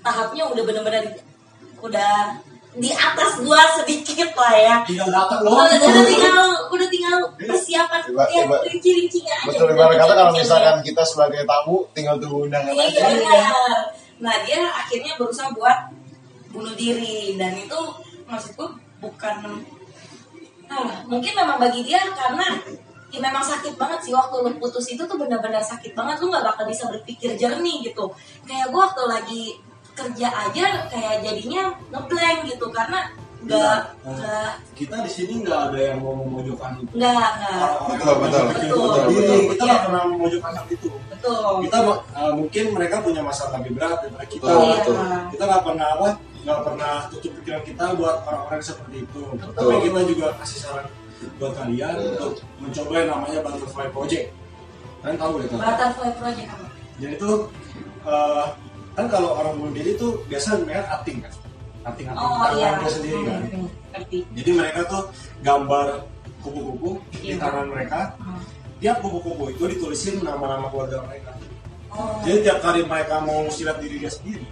tahapnya 0.00 0.44
udah 0.46 0.62
bener-bener 0.62 1.16
udah 1.80 2.36
di 2.72 2.88
atas 2.88 3.40
gua 3.40 3.60
sedikit 3.72 4.32
lah 4.32 4.52
ya. 4.52 4.76
tinggal 4.84 5.08
datang 5.08 5.40
Udah, 5.44 5.64
doang 5.64 5.80
udah 5.80 6.04
tinggal 6.04 6.40
udah 6.68 6.88
tinggal 6.88 7.16
persiapan 7.38 8.00
Iba- 8.06 8.28
yang 8.32 8.48
rinci-rincinya 8.68 9.36
aja. 9.40 9.48
Betul 9.48 9.68
ibarat 9.72 9.96
kata 9.96 10.12
kalau 10.14 10.32
misalkan 10.32 10.76
kita 10.80 11.02
sebagai 11.02 11.40
tamu 11.44 11.84
tinggal 11.92 12.16
tunggu 12.16 12.48
undangan 12.48 12.68
Iya, 12.68 12.84
aja. 12.88 13.02
benar. 13.12 13.80
Nah 14.20 14.34
dia 14.44 14.60
akhirnya 14.68 15.12
berusaha 15.16 15.48
buat 15.52 15.88
bunuh 16.52 16.72
diri 16.72 17.36
dan 17.36 17.56
itu 17.56 17.80
maksudku 18.24 18.64
bukan 19.00 19.36
ah, 20.68 21.00
mungkin 21.04 21.32
memang 21.32 21.56
bagi 21.58 21.80
dia 21.82 22.00
karena 22.08 22.44
ya 23.12 23.20
memang 23.20 23.44
sakit 23.44 23.76
banget 23.76 24.00
sih 24.08 24.12
waktu 24.16 24.40
lu 24.40 24.50
putus 24.56 24.88
itu 24.88 25.04
tuh 25.04 25.16
benar-benar 25.20 25.60
sakit 25.60 25.92
banget. 25.92 26.16
Lu 26.24 26.32
nggak 26.32 26.44
bakal 26.48 26.64
bisa 26.64 26.88
berpikir 26.88 27.36
jernih 27.36 27.84
gitu. 27.84 28.08
Kayak 28.48 28.72
gua 28.72 28.88
waktu 28.88 29.02
lagi 29.04 29.42
kerja 29.92 30.28
aja 30.32 30.88
kayak 30.88 31.20
jadinya 31.20 31.76
ngeblank 31.92 32.48
gitu 32.48 32.66
karena 32.72 33.12
nggak 33.42 33.78
nggak 34.06 34.50
kita 34.78 34.96
di 35.02 35.10
sini 35.10 35.32
nggak 35.42 35.60
ada 35.68 35.78
yang 35.92 35.98
mau 36.00 36.14
memojokkan 36.16 36.78
itu. 36.80 36.94
Nggak 36.96 37.28
nggak. 37.36 37.70
Betul, 37.90 38.14
betul, 38.22 38.42
betul, 38.48 38.68
betul, 38.70 39.04
betul. 39.12 39.40
kita 39.52 39.62
nggak 39.66 39.82
pernah 39.84 40.02
memojokkan 40.08 40.52
hal 40.56 40.66
itu. 40.70 40.90
Betul. 41.10 41.52
Kita 41.68 41.78
uh, 42.16 42.32
mungkin 42.32 42.64
mereka 42.72 42.96
punya 43.04 43.20
masalah 43.20 43.60
lebih 43.60 43.72
berat 43.76 43.98
daripada 44.00 44.26
kita. 44.30 44.44
Betul, 44.46 44.62
Iya. 44.62 44.76
betul. 44.80 44.96
kita 45.36 45.42
nggak 45.44 45.62
pernah 45.68 45.88
apa 45.98 46.08
nggak 46.42 46.60
pernah 46.66 46.94
tutup 47.06 47.32
pikiran 47.38 47.62
kita 47.62 47.84
buat 47.98 48.16
orang-orang 48.26 48.62
seperti 48.62 48.96
itu. 49.04 49.20
Tapi 49.36 49.74
kita 49.84 50.00
juga 50.08 50.26
kasih 50.40 50.58
saran 50.62 50.86
buat 51.38 51.52
kalian 51.58 51.96
untuk 52.16 52.42
mencoba 52.58 52.92
yang 52.98 53.08
namanya 53.10 53.38
butterfly 53.44 53.88
project. 53.90 54.26
Kalian 55.02 55.16
tahu 55.18 55.32
gitu 55.42 55.54
butterfly 55.58 56.10
project 56.18 56.48
apa? 56.50 56.66
Jadi 57.00 57.12
itu 57.18 57.30
uh, 58.06 58.44
kan 58.92 59.06
kalau 59.08 59.30
orang 59.38 59.52
bunuh 59.58 59.72
diri 59.74 59.96
itu 59.96 60.08
biasa 60.28 60.62
mereka 60.62 61.00
acting 61.00 61.18
kan? 61.24 61.32
Acting 61.82 62.06
acting 62.10 62.22
oh 62.22 62.46
iya. 62.54 62.68
dia 62.78 62.90
sendiri 62.90 63.20
kan? 63.26 63.40
Hmm, 63.50 63.68
jadi 64.36 64.50
mereka 64.54 64.80
tuh 64.86 65.02
gambar 65.42 65.86
kupu-kupu 66.42 66.90
di 67.18 67.34
Iya. 67.34 67.42
tangan 67.42 67.66
mereka. 67.70 68.00
Hmm. 68.18 68.42
tiap 68.82 68.98
kupu-kupu 68.98 69.54
itu 69.54 69.62
ditulisin 69.78 70.26
nama-nama 70.26 70.66
keluarga 70.66 71.06
mereka. 71.06 71.38
Oh. 71.94 72.18
Jadi 72.26 72.50
tiap 72.50 72.58
kali 72.66 72.82
mereka 72.82 73.22
mau 73.22 73.46
silat 73.46 73.78
diri 73.78 74.02
dia 74.02 74.10
sendiri 74.10 74.42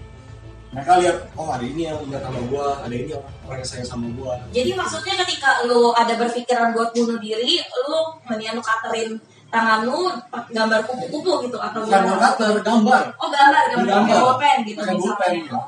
mereka 0.70 0.92
lihat 0.98 1.16
oh 1.34 1.50
hari 1.50 1.66
ini 1.70 1.82
yang 1.84 1.98
lihat 2.04 2.22
sama 2.22 2.40
gua 2.46 2.78
ada 2.78 2.94
ini 2.94 3.10
orang 3.10 3.58
yang 3.58 3.66
sayang 3.66 3.88
sama 3.88 4.06
gua 4.14 4.38
Jadi 4.50 4.70
maksudnya 4.72 5.14
ketika 5.18 5.66
lu 5.66 5.90
ada 5.92 6.14
berpikiran 6.14 6.70
buat 6.70 6.94
bunuh 6.94 7.18
diri, 7.18 7.58
lu 7.58 7.98
mendingan 8.22 8.54
lu 8.54 8.62
katerin 8.62 9.10
tangan 9.48 9.82
lu 9.82 10.06
gambar 10.48 10.78
kupu-kupu 10.80 11.32
gitu 11.44 11.58
atau 11.58 11.82
bukan 11.82 11.90
gimana? 12.06 12.30
gambar 12.38 12.62
gambar 12.62 13.02
Oh 13.18 13.28
gambar, 13.28 13.62
gambar 13.68 13.86
Gambar. 13.90 14.18
bolpen 14.24 14.58
gitu 14.62 14.78
Pakai 14.78 14.94
misalnya. 14.94 15.42
ya. 15.42 15.60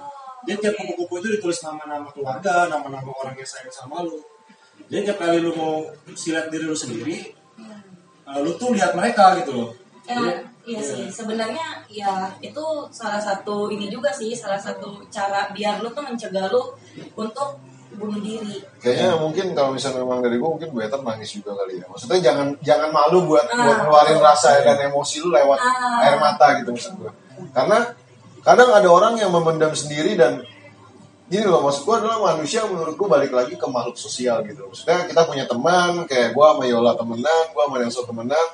Jadi 0.43 0.59
tiap 0.61 0.75
kupu-kupu 0.79 1.15
itu 1.19 1.29
ditulis 1.35 1.59
nama-nama 1.61 2.07
keluarga 2.09 2.55
nama-nama 2.67 3.11
orang 3.13 3.35
yang 3.35 3.47
sayang 3.49 3.71
sama 3.71 4.03
lu 4.03 4.23
jadi 4.87 5.03
tiap 5.05 5.19
kali 5.19 5.39
lu 5.39 5.51
mau 5.53 5.83
silat 6.13 6.47
diri 6.47 6.63
lu 6.63 6.75
sendiri 6.75 7.35
uh, 8.23 8.39
lu 8.39 8.55
tuh 8.55 8.71
lihat 8.71 8.95
mereka 8.95 9.35
gitu 9.39 9.51
loh 9.53 9.71
Ya, 10.03 10.19
Jadi, 10.19 10.31
iya 10.63 10.81
sih. 10.81 11.11
Sebenarnya 11.11 11.83
ya 11.91 12.31
itu 12.39 12.65
salah 12.95 13.19
satu 13.19 13.69
ini 13.69 13.91
juga 13.91 14.11
sih, 14.15 14.31
salah 14.37 14.59
satu 14.59 15.03
cara 15.11 15.51
biar 15.51 15.83
lu 15.83 15.91
tuh 15.91 16.03
mencegah 16.07 16.47
lu 16.51 16.73
untuk 17.19 17.59
bunuh 17.93 18.17
diri. 18.25 18.57
Kayaknya 18.81 19.21
mungkin 19.21 19.47
kalau 19.53 19.77
misalnya 19.77 20.01
memang 20.01 20.25
dari 20.25 20.41
gua 20.41 20.57
mungkin 20.57 20.73
better 20.73 21.05
nangis 21.05 21.29
juga 21.37 21.53
kali 21.53 21.77
ya. 21.77 21.85
Maksudnya 21.93 22.19
jangan 22.25 22.47
jangan 22.65 22.89
malu 22.89 23.29
buat 23.29 23.45
Ah, 23.53 23.69
buat 23.69 23.79
ngeluarin 23.85 24.17
betul. 24.17 24.29
rasa 24.33 24.49
dan 24.65 24.77
emosi 24.89 25.17
lu 25.21 25.29
lewat 25.29 25.59
Ah. 25.61 26.05
air 26.09 26.17
mata 26.17 26.47
gitu 26.57 26.73
maksud 26.73 26.93
gua. 26.97 27.13
Karena 27.53 27.79
kadang 28.41 28.71
ada 28.73 28.89
orang 28.89 29.15
yang 29.21 29.29
memendam 29.29 29.77
sendiri 29.77 30.17
dan 30.17 30.41
gini 31.29 31.45
loh 31.45 31.61
maksud 31.61 31.85
gua 31.85 32.01
adalah 32.01 32.33
manusia 32.33 32.65
menurut 32.65 32.97
gua 32.97 33.21
balik 33.21 33.37
lagi 33.37 33.61
ke 33.61 33.67
makhluk 33.69 34.01
sosial 34.01 34.41
gitu. 34.49 34.65
Maksudnya 34.73 35.05
kita 35.05 35.29
punya 35.29 35.45
teman 35.45 36.09
kayak 36.09 36.33
gua 36.33 36.57
sama 36.57 36.65
Yola 36.65 36.97
temenan, 36.97 37.45
gua 37.53 37.69
sama 37.69 37.77
Nelson 37.77 38.05
temenan. 38.09 38.49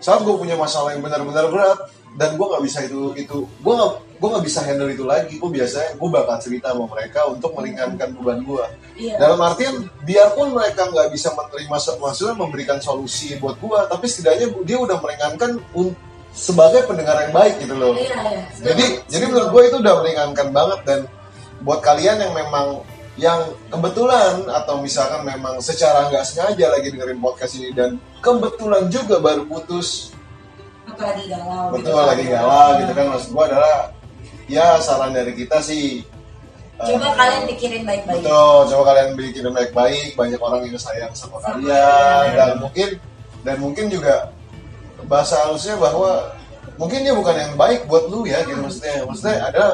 Saat 0.00 0.24
gua 0.24 0.34
punya 0.40 0.56
masalah 0.56 0.96
yang 0.96 1.04
benar-benar 1.04 1.46
berat 1.52 1.78
dan 2.16 2.34
gua 2.34 2.56
nggak 2.56 2.64
bisa 2.66 2.78
itu 2.88 3.14
itu 3.14 3.46
gua 3.60 3.72
nggak 3.78 3.92
gua 4.18 4.28
nggak 4.36 4.44
bisa 4.48 4.60
handle 4.64 4.90
itu 4.90 5.04
lagi. 5.06 5.36
Gua 5.36 5.52
biasanya 5.52 5.94
gua 6.00 6.08
bakal 6.20 6.36
cerita 6.40 6.72
sama 6.72 6.88
mereka 6.88 7.20
untuk 7.28 7.52
meringankan 7.54 8.08
beban 8.16 8.40
gua. 8.42 8.66
Iya. 8.96 9.20
Dalam 9.20 9.38
artian 9.44 9.86
biarpun 10.02 10.56
mereka 10.56 10.88
nggak 10.88 11.12
bisa 11.12 11.30
menerima 11.36 11.76
maksudnya 12.00 12.34
memberikan 12.34 12.78
solusi 12.80 13.36
buat 13.36 13.60
gua, 13.60 13.86
tapi 13.86 14.08
setidaknya 14.08 14.50
dia 14.64 14.78
udah 14.80 14.96
meringankan 14.98 15.60
un- 15.76 15.96
sebagai 16.30 16.86
pendengar 16.86 17.26
yang 17.26 17.34
baik 17.34 17.58
gitu 17.58 17.74
loh. 17.74 17.94
Iya, 17.98 18.14
iya. 18.22 18.42
Jadi 18.54 18.86
jadi 19.10 19.24
menurut 19.26 19.50
gue 19.50 19.62
itu 19.66 19.76
udah 19.82 19.94
meringankan 19.98 20.48
banget 20.54 20.80
dan 20.86 21.00
buat 21.66 21.82
kalian 21.82 22.22
yang 22.22 22.32
memang 22.32 22.86
yang 23.20 23.40
kebetulan 23.68 24.48
atau 24.48 24.80
misalkan 24.80 25.20
memang 25.28 25.60
secara 25.60 26.08
nggak 26.08 26.24
sengaja 26.24 26.72
lagi 26.72 26.88
dengerin 26.88 27.20
podcast 27.20 27.60
ini 27.60 27.68
dan 27.76 28.00
kebetulan 28.24 28.88
juga 28.88 29.20
baru 29.20 29.44
putus 29.44 30.16
Atau 30.88 31.04
lagi 31.04 31.28
galau 31.28 31.70
betul 31.70 31.94
kan. 31.94 32.06
lagi 32.16 32.24
galau 32.26 32.68
gitu 32.80 32.92
kan 32.96 33.06
maksud 33.12 33.28
gue 33.30 33.44
adalah 33.44 33.76
ya 34.48 34.66
saran 34.80 35.12
dari 35.12 35.36
kita 35.36 35.60
sih 35.60 36.02
Coba 36.80 37.12
eh, 37.12 37.12
kalian 37.12 37.42
pikirin 37.44 37.84
baik-baik. 37.84 38.24
Betul, 38.24 38.56
coba 38.72 38.82
kalian 38.88 39.08
yang 39.12 39.52
baik-baik, 39.52 40.16
banyak 40.16 40.40
orang 40.40 40.64
yang 40.64 40.80
sayang 40.80 41.12
sama 41.12 41.36
Sama 41.44 41.60
kalian 41.60 41.68
kalian. 41.68 42.32
dan 42.40 42.50
mungkin 42.56 42.88
dan 43.44 43.56
mungkin 43.60 43.86
juga 43.92 44.32
bahasa 45.04 45.44
halusnya 45.44 45.76
bahwa 45.76 46.32
mungkin 46.80 47.04
dia 47.04 47.12
bukan 47.12 47.36
yang 47.36 47.52
baik 47.60 47.84
buat 47.84 48.08
lu 48.08 48.24
ya 48.24 48.40
gitu 48.48 48.64
maksudnya. 48.64 49.04
Maksudnya 49.04 49.36
ada 49.44 49.64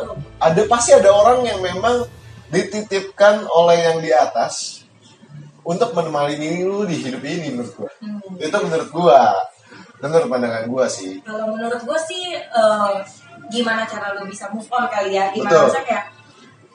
ada 0.43 0.61
pasti 0.67 0.91
ada 0.99 1.15
orang 1.15 1.47
yang 1.47 1.63
memang 1.63 2.11
dititipkan 2.51 3.47
oleh 3.51 3.79
yang 3.91 3.99
di 3.99 4.11
atas 4.15 4.87
untuk 5.67 5.93
menemani 5.99 6.63
lu 6.63 6.87
di 6.87 6.97
hidup 7.03 7.23
ini 7.27 7.55
menurut 7.55 7.75
gua. 7.75 7.91
Hmm. 7.99 8.39
Itu 8.39 8.57
menurut 8.63 8.89
gua. 8.95 9.23
Menurut 9.97 10.29
pandangan 10.29 10.65
gua 10.71 10.85
sih. 10.87 11.25
Kalau 11.25 11.57
menurut 11.57 11.81
gue 11.81 11.99
sih 12.05 12.37
eh, 12.37 12.95
gimana 13.49 13.89
cara 13.89 14.13
lu 14.13 14.29
bisa 14.29 14.53
move 14.53 14.69
on 14.71 14.87
kali 14.93 15.17
ya? 15.17 15.33
Gimana 15.33 15.51
Betul. 15.51 15.63
maksudnya 15.67 15.87
kayak 15.89 16.07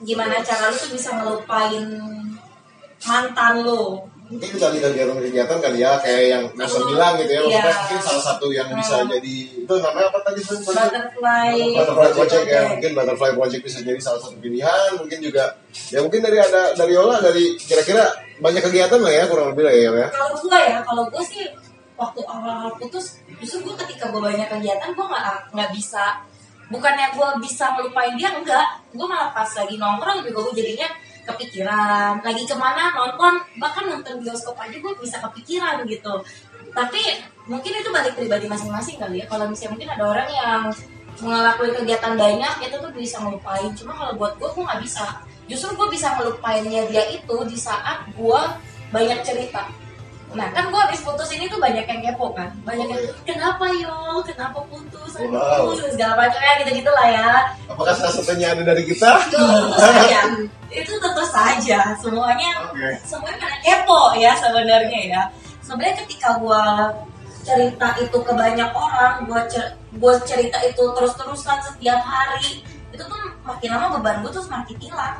gimana 0.02 0.36
cara 0.42 0.64
lu 0.68 0.76
tuh 0.76 0.90
bisa 0.92 1.10
ngelupain 1.16 1.86
mantan 3.06 3.54
lu 3.62 4.11
mungkin 4.32 4.48
kita 4.48 4.66
lihat 4.72 4.90
kegiatan-kegiatan 4.90 5.58
kali 5.60 5.78
ya 5.78 5.92
kayak 6.00 6.22
yang 6.26 6.44
Nelson 6.56 6.82
bilang 6.88 7.12
gitu 7.20 7.30
ya 7.30 7.40
maksudnya 7.42 7.60
Iya. 7.62 7.76
mungkin 7.76 8.00
salah 8.00 8.24
satu 8.24 8.46
yang 8.48 8.68
bisa 8.72 8.96
Hmm. 8.98 9.10
jadi 9.12 9.34
itu 9.60 9.74
namanya 9.76 10.06
apa 10.08 10.18
tadi 10.24 10.40
butterfly. 10.40 11.52
Butterfly 11.76 12.10
project 12.12 12.44
ya 12.46 12.60
mungkin 12.66 12.90
butterfly 12.92 13.30
project 13.32 13.62
bisa 13.62 13.78
jadi 13.80 14.00
salah 14.00 14.20
satu 14.20 14.36
pilihan 14.38 14.90
mungkin 14.96 15.18
juga 15.20 15.44
ya 15.88 16.00
mungkin 16.00 16.20
dari 16.20 16.38
ada 16.38 16.72
dari 16.72 16.92
Yola 16.92 17.20
dari 17.20 17.44
kira-kira 17.56 18.04
banyak 18.38 18.62
kegiatan 18.62 18.98
lah 18.98 19.12
ya 19.12 19.24
kurang 19.28 19.52
lebih 19.52 19.64
lah 19.68 19.74
ya 19.74 19.90
ya 19.92 20.06
kalau 20.08 20.34
gue 20.34 20.58
ya 20.58 20.78
kalau 20.80 21.04
gue 21.06 21.22
sih 21.22 21.44
waktu 21.92 22.20
awal-awal 22.24 22.72
putus 22.74 23.20
justru 23.36 23.62
gue 23.62 23.74
ketika 23.78 24.08
gue 24.08 24.18
banyak 24.18 24.48
kegiatan 24.48 24.88
gue 24.90 25.06
nggak 25.06 25.24
nggak 25.52 25.70
bisa 25.70 26.24
bukannya 26.66 27.12
gue 27.12 27.28
bisa 27.38 27.76
ngelupain 27.76 28.16
dia 28.16 28.32
enggak. 28.32 28.64
Gue 28.96 29.04
malah 29.04 29.28
pas 29.28 29.44
lagi 29.44 29.76
nongkrong 29.76 30.24
juga 30.24 30.40
gue 30.48 30.54
jadinya 30.56 30.88
kepikiran. 31.26 32.22
Lagi 32.22 32.42
ke 32.46 32.56
mana 32.56 32.92
nonton 32.94 33.42
bahkan 33.58 33.84
nonton 33.88 34.22
bioskop 34.22 34.58
aja 34.58 34.76
gue 34.76 34.92
bisa 35.00 35.18
kepikiran 35.22 35.82
gitu. 35.86 36.14
Tapi 36.72 37.02
mungkin 37.46 37.72
itu 37.78 37.88
balik 37.92 38.16
pribadi 38.16 38.46
masing-masing 38.48 38.96
kali 38.96 39.22
ya. 39.22 39.26
Kalau 39.28 39.50
misalnya 39.50 39.70
mungkin 39.76 39.90
ada 39.92 40.04
orang 40.08 40.28
yang 40.30 40.62
ngelakuin 41.20 41.74
kegiatan 41.84 42.14
banyak 42.16 42.54
itu 42.64 42.76
tuh 42.80 42.90
bisa 42.94 43.16
ngelupain. 43.20 43.70
Cuma 43.76 43.92
kalau 43.94 44.12
buat 44.16 44.32
gue 44.40 44.48
gue 44.48 44.64
nggak 44.64 44.82
bisa. 44.82 45.06
Justru 45.50 45.74
gue 45.76 45.88
bisa 45.92 46.16
ngelupainnya 46.16 46.88
dia 46.88 47.04
itu 47.12 47.36
di 47.44 47.58
saat 47.58 48.08
gue 48.14 48.40
banyak 48.92 49.20
cerita 49.24 49.68
Nah 50.32 50.48
kan 50.56 50.64
gue 50.72 50.80
habis 50.80 51.00
putus 51.04 51.28
ini 51.36 51.44
tuh 51.48 51.60
banyak 51.60 51.84
yang 51.84 52.00
kepo 52.00 52.32
kan. 52.32 52.48
Banyak 52.64 52.88
yang 52.88 53.02
kenapa 53.28 53.68
yo, 53.76 54.24
kenapa 54.24 54.64
putus, 54.66 55.12
aduh, 55.16 55.32
Wow. 55.68 55.76
segala 55.92 56.14
macam. 56.24 56.40
Ya 56.40 56.52
gitu-gitu 56.64 56.90
lah 56.90 57.06
ya. 57.08 57.30
Apakah 57.68 57.94
salah 57.96 58.14
satunya 58.16 58.48
ada 58.56 58.62
dari 58.64 58.82
kita? 58.88 59.10
Itu 59.28 59.36
tentu 59.36 59.76
saja, 59.76 60.20
itu 60.72 60.92
tentu 60.96 61.24
saja. 61.28 61.80
Semuanya, 62.00 62.50
Oke. 62.72 62.88
semuanya 63.04 63.36
pada 63.38 63.56
kepo 63.60 64.00
ya 64.16 64.32
sebenarnya 64.40 65.00
ya. 65.12 65.22
Sebenarnya 65.60 65.96
ketika 66.04 66.40
gue 66.40 66.64
cerita 67.42 67.88
itu 67.98 68.18
ke 68.22 68.32
banyak 68.34 68.70
orang 68.70 69.26
Gue 69.26 69.40
cer 69.50 69.74
gua 69.98 70.14
cerita 70.22 70.62
itu 70.62 70.78
terus-terusan 70.94 71.58
setiap 71.58 71.98
hari 72.06 72.62
Itu 72.94 73.02
tuh 73.02 73.18
makin 73.42 73.70
lama 73.74 73.98
beban 73.98 74.22
gue 74.22 74.30
tuh 74.30 74.46
semakin 74.46 74.78
hilang 74.78 75.18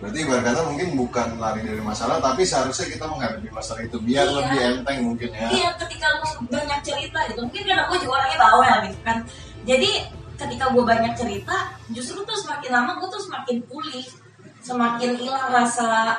berarti 0.00 0.18
ibarat 0.24 0.42
kata 0.42 0.60
mungkin 0.64 0.88
bukan 0.96 1.28
lari 1.36 1.60
dari 1.60 1.82
masalah 1.84 2.16
tapi 2.18 2.40
seharusnya 2.40 2.88
kita 2.88 3.04
menghadapi 3.04 3.48
masalah 3.52 3.84
itu 3.84 4.00
biar 4.00 4.24
Iya. 4.24 4.36
lebih 4.40 4.58
enteng 4.64 4.98
mungkin 5.04 5.28
ya 5.30 5.48
Iya, 5.52 5.68
ketika 5.76 6.06
lu 6.16 6.26
banyak 6.48 6.80
cerita 6.80 7.18
gitu, 7.28 7.40
mungkin 7.44 7.62
karena 7.62 7.84
gue 7.84 7.98
juga 8.00 8.12
orangnya 8.16 8.38
bawel 8.40 8.76
gitu 8.88 9.00
kan. 9.04 9.18
Jadi 9.62 9.90
ketika 10.34 10.64
gue 10.72 10.80
banyak 10.82 11.12
cerita, 11.12 11.56
justru 11.92 12.24
tuh 12.24 12.32
semakin 12.32 12.70
lama 12.72 12.96
gue 12.96 13.08
tuh 13.08 13.20
semakin 13.20 13.56
pulih, 13.68 14.04
semakin 14.58 15.10
hilang 15.20 15.52
rasa 15.52 16.16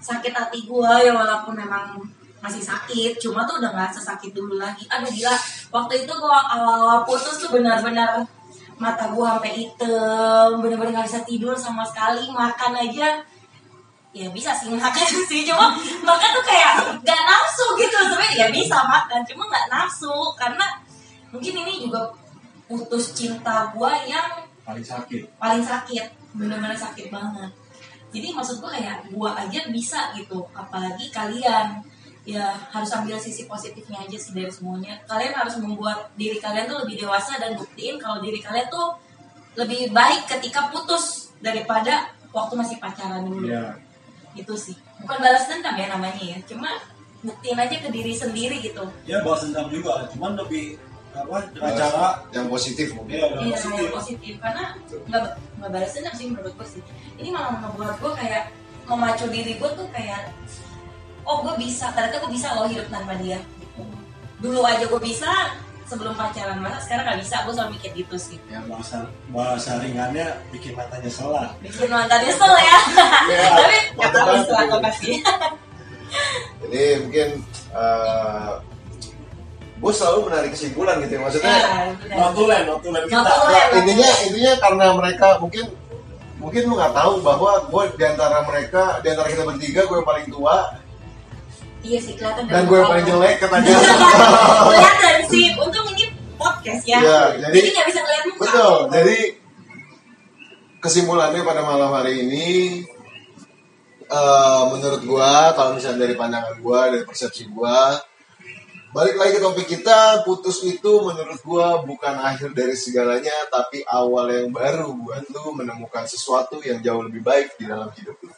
sakit 0.00 0.32
hati 0.32 0.64
gue 0.64 0.92
ya 1.04 1.12
walaupun 1.12 1.52
memang 1.52 2.00
masih 2.38 2.64
sakit, 2.64 3.20
cuma 3.20 3.44
tuh 3.44 3.60
udah 3.60 3.76
nggak 3.76 3.92
sesakit 3.92 4.32
dulu 4.32 4.56
lagi. 4.56 4.88
Aduh 4.88 5.10
gila, 5.10 5.36
waktu 5.68 6.06
itu 6.06 6.12
gue 6.14 6.38
awal-awal 6.48 7.04
putus 7.04 7.36
tuh 7.36 7.52
benar-benar 7.52 8.24
mata 8.78 9.10
gue 9.10 9.26
sampai 9.26 9.52
hitam, 9.58 10.62
benar-benar 10.62 11.02
nggak 11.02 11.06
bisa 11.10 11.20
tidur 11.26 11.54
sama 11.58 11.82
sekali, 11.82 12.30
makan 12.30 12.72
aja. 12.78 13.18
Ya 14.14 14.26
bisa 14.32 14.54
sih 14.56 14.72
makan 14.72 15.06
sih 15.30 15.44
cuma 15.44 15.74
makan 16.06 16.30
tuh 16.32 16.44
kayak 16.46 17.02
nggak 17.02 17.22
nafsu 17.28 17.66
gitu. 17.76 17.98
Sebenarnya 18.08 18.34
ya 18.34 18.46
bisa 18.48 18.78
makan 18.86 19.20
cuma 19.26 19.42
nggak 19.50 19.68
nafsu. 19.68 20.14
Karena 20.38 20.64
mungkin 21.34 21.54
ini 21.66 21.84
juga 21.84 22.08
putus 22.64 23.12
cinta 23.12 23.68
gua 23.74 23.98
yang 24.06 24.46
paling 24.64 24.84
sakit. 24.84 25.24
paling 25.36 25.64
sakit 25.64 26.06
bener-bener 26.32 26.76
sakit 26.76 27.12
banget. 27.12 27.50
Jadi 28.08 28.32
maksud 28.32 28.64
gua 28.64 28.72
kayak 28.72 29.12
gua 29.12 29.36
aja 29.36 29.68
bisa 29.68 30.16
gitu 30.16 30.40
apalagi 30.56 31.12
kalian 31.12 31.84
ya 32.28 32.52
harus 32.68 32.92
ambil 32.92 33.16
sisi 33.16 33.48
positifnya 33.48 34.04
aja 34.04 34.18
sih 34.20 34.36
dari 34.36 34.52
semuanya. 34.52 35.00
Kalian 35.08 35.32
harus 35.32 35.56
membuat 35.56 36.12
diri 36.20 36.36
kalian 36.36 36.68
tuh 36.68 36.84
lebih 36.84 37.00
dewasa 37.00 37.40
dan 37.40 37.56
buktiin 37.56 37.96
kalau 37.96 38.20
diri 38.20 38.44
kalian 38.44 38.68
tuh 38.68 39.00
lebih 39.56 39.88
baik 39.96 40.28
ketika 40.28 40.68
putus 40.68 41.32
daripada 41.40 42.12
waktu 42.28 42.52
masih 42.52 42.76
pacaran 42.76 43.24
dulu. 43.24 43.48
Ya. 43.48 43.80
Itu 44.36 44.60
sih. 44.60 44.76
Bukan 45.00 45.16
balas 45.24 45.48
dendam 45.48 45.72
ya 45.72 45.88
namanya 45.88 46.20
ya 46.20 46.36
cuma 46.44 46.68
buktiin 47.24 47.56
aja 47.56 47.76
ke 47.80 47.88
diri 47.88 48.12
sendiri 48.12 48.60
gitu. 48.60 48.84
Ya 49.08 49.24
balas 49.24 49.48
dendam 49.48 49.72
juga 49.72 50.04
cuman 50.12 50.36
lebih 50.36 50.76
apa 51.16 51.48
dengan 51.56 51.72
cara 51.80 52.28
yang 52.36 52.46
positif 52.52 52.92
mungkin. 52.92 53.24
Ya 53.24 53.26
iya 53.40 53.56
positif 53.56 53.80
yang 53.80 53.96
positif. 53.96 54.34
karena 54.36 54.64
nggak 54.84 55.24
nggak 55.64 55.70
balas 55.72 55.90
dendam 55.96 56.12
sih 56.12 56.28
menurut 56.28 56.52
gue 56.52 56.68
sih. 56.76 56.82
Ini 57.16 57.32
malah 57.32 57.56
membuat 57.56 57.96
gue 58.04 58.12
kayak 58.20 58.52
memacu 58.84 59.24
diri 59.32 59.56
gue 59.56 59.70
tuh 59.72 59.88
kayak 59.96 60.28
oh 61.28 61.44
gue 61.44 61.54
bisa. 61.60 61.92
Ternyata 61.92 62.16
gue 62.24 62.32
bisa 62.32 62.56
loh 62.56 62.66
hidup 62.66 62.88
tanpa 62.88 63.12
dia. 63.20 63.38
Dulu 64.40 64.64
aja 64.64 64.84
gue 64.88 65.00
bisa 65.04 65.52
sebelum 65.88 66.12
pacaran 66.16 66.60
masa 66.64 66.80
sekarang 66.88 67.04
nggak 67.04 67.20
bisa. 67.20 67.36
Gue 67.44 67.52
selalu 67.52 67.70
mikir 67.76 67.90
gitu 67.92 68.16
sih. 68.16 68.38
Ya 68.48 68.64
bahasa 68.64 69.04
bahasa 69.28 69.76
ringannya 69.84 70.26
bikin 70.50 70.72
matanya 70.72 71.12
salah 71.12 71.52
bikin 71.60 71.92
mantan 71.92 72.24
nyesel 72.24 72.52
ya. 72.56 72.78
Iya, 73.28 73.46
tapi 73.60 73.78
nggak 73.94 74.10
tahu 74.16 74.34
istilah 74.40 74.64
apa 74.72 74.90
sih. 74.96 75.14
Jadi 76.64 76.82
mungkin 77.04 77.28
eh 77.76 78.52
gue 79.78 79.92
selalu 79.94 80.18
menarik 80.26 80.50
kesimpulan 80.56 80.96
gitu 81.04 81.12
ya. 81.14 81.20
Maksudnya 81.22 81.54
ya, 81.54 82.16
notulen 82.18 82.62
notulen 82.66 83.02
kita. 83.06 83.20
Nah, 83.22 83.66
intinya 83.78 84.08
intinya 84.26 84.52
karena 84.58 84.86
mereka 84.96 85.28
mungkin 85.38 85.66
mungkin 86.38 86.62
lu 86.70 86.74
nggak 86.78 86.94
tahu 86.94 87.12
bahwa 87.22 87.52
gue 87.66 87.82
di 87.98 88.04
antara 88.06 88.46
mereka 88.46 89.02
di 89.02 89.08
antara 89.10 89.28
kita 89.30 89.42
bertiga 89.42 89.80
gue 89.86 89.96
yang 89.98 90.06
paling 90.06 90.26
tua 90.30 90.77
iya 91.86 91.98
sih 92.02 92.14
kelihatan 92.18 92.44
dan 92.50 92.62
gue 92.66 92.76
yang 92.76 92.90
paling 92.90 93.06
jelek 93.06 93.36
katanya 93.38 93.72
kelihatan 93.74 95.16
sih. 95.30 95.46
Untung 95.54 95.86
ini 95.94 96.04
podcast 96.38 96.82
ya. 96.86 96.98
Iya, 97.02 97.20
jadi 97.50 97.68
nggak 97.74 97.86
bisa 97.90 98.00
ngeliat 98.02 98.24
muka. 98.26 98.40
betul. 98.42 98.76
Jadi 98.94 99.18
kesimpulannya 100.78 101.42
pada 101.42 101.62
malam 101.66 101.90
hari 101.90 102.22
ini 102.22 102.46
eh, 104.06 104.62
menurut 104.70 105.02
gue 105.02 105.32
kalau 105.58 105.70
misalnya 105.74 106.06
dari 106.06 106.14
pandangan 106.14 106.56
gue 106.58 106.80
dari 106.94 107.04
persepsi 107.04 107.50
gue 107.50 107.80
balik 108.88 109.20
lagi 109.20 109.36
ke 109.36 109.40
topik 109.44 109.68
kita 109.68 110.24
putus 110.24 110.64
itu 110.64 110.92
menurut 111.04 111.36
gue 111.44 111.68
bukan 111.84 112.14
akhir 112.24 112.56
dari 112.56 112.72
segalanya 112.72 113.36
tapi 113.52 113.84
awal 113.84 114.32
yang 114.32 114.48
baru 114.48 114.96
buat 114.96 115.28
lu 115.28 115.52
menemukan 115.52 116.08
sesuatu 116.08 116.56
yang 116.64 116.80
jauh 116.80 117.04
lebih 117.04 117.20
baik 117.20 117.52
di 117.60 117.68
dalam 117.68 117.92
hidup 117.92 118.16
lu 118.24 118.32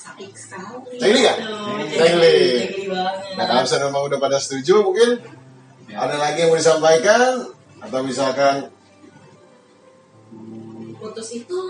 sakit 0.00 0.32
sekali 0.32 0.96
Cengli 0.96 1.20
nggak? 1.20 1.36
Cengli 1.92 2.38
banget 2.88 3.36
Nah 3.36 3.44
kalau 3.44 3.60
misalnya 3.68 3.86
memang 3.92 4.04
udah 4.08 4.18
pada 4.18 4.38
setuju 4.40 4.74
mungkin 4.80 5.10
ada 5.90 6.16
lagi 6.16 6.46
yang 6.46 6.50
mau 6.54 6.60
disampaikan 6.60 7.52
atau 7.80 8.00
misalkan 8.04 8.56
putus 11.00 11.28
itu 11.32 11.60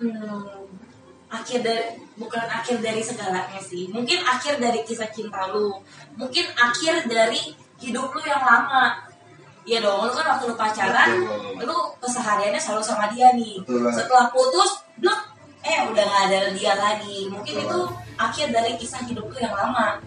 hmm, 0.00 0.44
akhir 1.32 1.60
dari 1.64 1.84
bukan 2.14 2.44
akhir 2.46 2.78
dari 2.78 3.02
segalanya 3.02 3.58
sih 3.58 3.90
mungkin 3.90 4.22
akhir 4.22 4.62
dari 4.62 4.84
kisah 4.86 5.10
cinta 5.10 5.50
lu 5.50 5.74
mungkin 6.14 6.46
akhir 6.54 7.08
dari 7.10 7.56
hidup 7.82 8.12
lu 8.14 8.22
yang 8.24 8.44
lama 8.44 9.06
Iya 9.66 9.82
dong, 9.82 10.06
lu 10.06 10.14
kan 10.14 10.30
waktu 10.30 10.46
lu 10.46 10.54
pacaran, 10.54 11.26
Betul. 11.58 11.66
lu 11.66 11.76
kesehariannya 11.98 12.54
selalu 12.62 12.86
sama 12.86 13.10
dia 13.10 13.34
nih. 13.34 13.58
Betul. 13.66 13.90
Setelah 13.90 14.30
putus, 14.30 14.75
eh 15.66 15.78
udah 15.90 16.04
gak 16.06 16.22
ada 16.30 16.38
dia 16.54 16.72
lagi. 16.78 17.26
Mungkin 17.26 17.54
itu 17.66 17.80
akhir 18.14 18.46
dari 18.54 18.78
kisah 18.78 19.02
hidup 19.10 19.26
lu 19.26 19.36
yang 19.42 19.54
lama. 19.54 19.98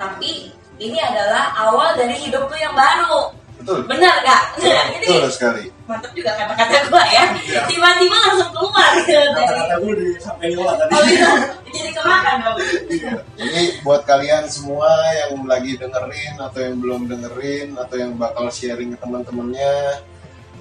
Tapi 0.00 0.50
ini 0.80 0.98
adalah 0.98 1.52
awal 1.68 1.94
dari 1.94 2.16
hidup 2.16 2.48
lu 2.48 2.56
yang 2.56 2.72
baru. 2.72 3.36
betul 3.60 3.84
Benar 3.86 4.24
gak? 4.24 4.42
Ini 4.58 5.06
betul 5.12 5.30
sekali 5.30 5.72
mantap 5.92 6.12
juga 6.16 6.32
kata-kata 6.32 6.78
gue 6.88 7.04
ya. 7.12 7.24
Tiba-tiba 7.68 8.16
langsung 8.16 8.50
keluar 8.56 8.88
gitu 8.96 9.12
dari 9.12 9.32
kata-kata 9.36 9.74
gue 9.84 9.92
di 10.00 10.08
sampai 10.16 10.46
Yola 10.56 10.72
tadi 10.80 10.92
Oh 10.96 11.04
iya, 11.04 11.30
jadi 11.68 11.90
kemakan 11.92 12.36
dong. 12.40 12.58
Iya. 12.88 13.12
Jadi 13.36 13.62
buat 13.84 14.02
kalian 14.08 14.44
semua 14.48 14.90
yang 15.12 15.44
lagi 15.44 15.76
dengerin 15.76 16.34
atau 16.40 16.60
yang 16.64 16.76
belum 16.80 17.00
dengerin 17.12 17.68
atau 17.76 17.96
yang 18.00 18.12
bakal 18.16 18.48
sharing 18.48 18.96
ke 18.96 18.98
teman-temannya, 19.04 19.74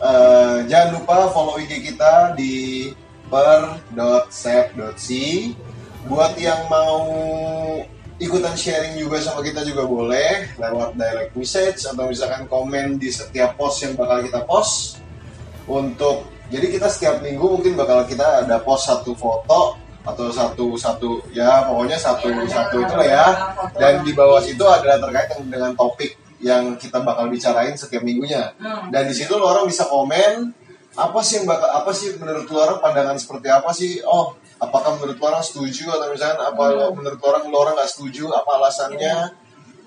eh, 0.04 0.58
jangan 0.68 0.90
lupa 1.00 1.32
follow 1.32 1.56
IG 1.64 1.96
kita 1.96 2.36
di 2.36 2.92
per.sep.c. 3.32 5.08
Buat 6.06 6.34
yang 6.36 6.67
mau 6.67 7.08
ikutan 8.17 8.54
sharing 8.54 9.00
juga 9.00 9.17
sama 9.17 9.41
kita 9.41 9.63
juga 9.63 9.86
boleh 9.86 10.54
lewat 10.54 10.94
direct 10.94 11.34
message 11.34 11.82
atau 11.88 12.06
misalkan 12.06 12.46
komen 12.46 13.02
di 13.02 13.10
setiap 13.10 13.58
post 13.58 13.82
yang 13.82 13.98
bakal 13.98 14.22
kita 14.22 14.46
post 14.46 15.02
untuk 15.65 16.30
jadi 16.54 16.70
kita 16.70 16.86
setiap 16.86 17.24
minggu 17.24 17.41
mungkin 17.41 17.74
bakal 17.74 18.06
kita 18.06 18.46
ada 18.46 18.62
post 18.62 18.86
satu 18.86 19.17
foto 19.17 19.74
atau 20.02 20.30
satu 20.30 20.78
satu 20.78 21.10
ya 21.34 21.65
pokoknya 21.65 21.98
satu 21.98 22.30
Iya, 22.30 22.46
satu 22.50 22.76
itulah 22.82 23.08
ya 23.10 23.28
dan 23.74 24.02
di 24.06 24.13
bawah 24.13 24.41
situ 24.41 24.65
adalah 24.65 24.98
terkait 24.98 25.38
dengan 25.41 25.74
topik 25.74 26.17
yang 26.41 26.74
kita 26.78 27.02
bakal 27.02 27.30
bicarain 27.30 27.74
setiap 27.74 28.02
minggunya 28.02 28.54
Hmm. 28.58 28.89
dan 28.89 29.06
di 29.06 29.13
situ 29.13 29.34
orang 29.34 29.65
bisa 29.65 29.86
komen 29.86 30.54
apa 30.91 31.19
sih 31.21 31.39
yang 31.39 31.47
bakal 31.47 31.69
apa 31.71 31.91
sih 31.91 32.19
menurut 32.19 32.43
lu 32.45 32.58
orang 32.58 32.80
pandangan 32.80 33.15
seperti 33.15 33.47
apa 33.47 33.71
sih? 33.71 34.04
Oh 34.04 34.36
apakah 34.58 34.99
menurut 34.99 35.15
lu 35.15 35.25
orang 35.25 35.41
setuju 35.41 35.88
atau 35.89 36.12
misalkan 36.12 36.38
apa 36.38 36.63
lo- 36.69 36.91
menurut 36.91 37.15
lu 37.15 37.25
orang 37.25 37.43
lu 37.47 37.56
orang 37.56 37.73
nggak 37.75 37.88
setuju 37.88 38.27
apa 38.30 38.60
alasannya? 38.60 39.15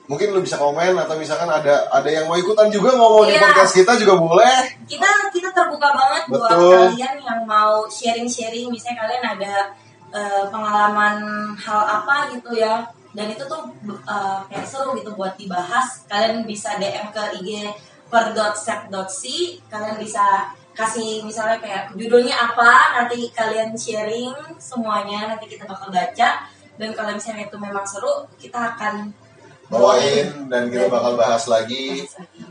Mungkin 0.04 0.36
lu 0.36 0.44
bisa 0.44 0.60
komen 0.60 0.92
atau 0.96 1.16
misalkan 1.16 1.48
ada 1.48 1.88
ada 1.88 2.08
yang 2.08 2.28
mau 2.28 2.36
ikutan 2.36 2.68
juga 2.68 2.92
ngomong 2.92 3.24
di 3.24 3.36
Iya. 3.36 3.40
podcast 3.40 3.72
kita 3.72 3.92
juga 3.96 4.20
boleh. 4.20 4.84
Kita 4.84 5.08
kita 5.32 5.48
terbuka 5.50 5.88
banget 5.90 6.22
buat 6.28 6.44
Betul. 6.44 6.72
kalian 6.92 7.16
yang 7.20 7.40
mau 7.44 7.88
sharing-sharing. 7.88 8.68
Misalnya 8.68 9.00
kalian 9.00 9.24
ada 9.24 9.54
eh, 10.12 10.44
pengalaman 10.52 11.16
hal 11.56 11.80
apa 12.00 12.28
gitu 12.32 12.52
ya. 12.52 12.84
Dan 13.16 13.32
itu 13.32 13.44
tuh 13.44 13.64
eh, 14.04 14.38
kayak 14.48 14.68
seru 14.68 14.92
gitu 14.92 15.16
buat 15.16 15.40
dibahas. 15.40 16.04
Kalian 16.04 16.44
bisa 16.44 16.76
DM 16.76 17.08
ke 17.08 17.22
IG 17.40 17.48
per.set.c 18.12 19.22
kalian 19.66 19.96
bisa 19.96 20.52
kasih 20.74 21.22
misalnya 21.22 21.62
kayak 21.62 21.94
judulnya 21.94 22.34
apa 22.34 23.00
nanti 23.00 23.30
kalian 23.30 23.78
sharing 23.78 24.34
semuanya 24.58 25.34
nanti 25.34 25.46
kita 25.46 25.64
bakal 25.64 25.88
baca. 25.88 26.50
Dan 26.74 26.90
kalau 26.90 27.14
misalnya 27.14 27.46
itu 27.46 27.56
memang 27.56 27.87
seru 27.87 28.26
kita 28.34 28.74
akan 28.74 29.14
bawain 29.70 30.50
dan 30.50 30.68
kita 30.68 30.90
bakal 30.90 31.14
bahas 31.14 31.46
lagi. 31.46 32.04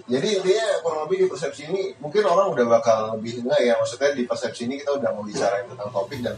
Jadi 0.08 0.28
intinya 0.40 0.68
kurang 0.82 1.06
lebih 1.08 1.18
di 1.24 1.28
persepsi 1.30 1.62
ini 1.70 1.82
mungkin 2.00 2.24
orang 2.26 2.56
udah 2.56 2.66
bakal 2.66 2.98
lebih 3.20 3.44
enggak 3.44 3.62
ya 3.62 3.74
maksudnya 3.78 4.16
di 4.16 4.24
persepsi 4.24 4.66
ini 4.66 4.80
kita 4.82 4.98
udah 4.98 5.10
mau 5.12 5.24
bicara 5.24 5.64
tentang 5.68 5.92
topik 5.92 6.20
dan 6.24 6.36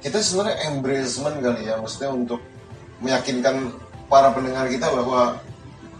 kita 0.00 0.18
sebenarnya 0.22 0.56
embracement 0.72 1.36
kali 1.44 1.62
ya 1.68 1.74
maksudnya 1.76 2.10
untuk 2.14 2.40
meyakinkan 3.04 3.74
para 4.08 4.32
pendengar 4.32 4.66
kita 4.66 4.88
bahwa 4.88 5.38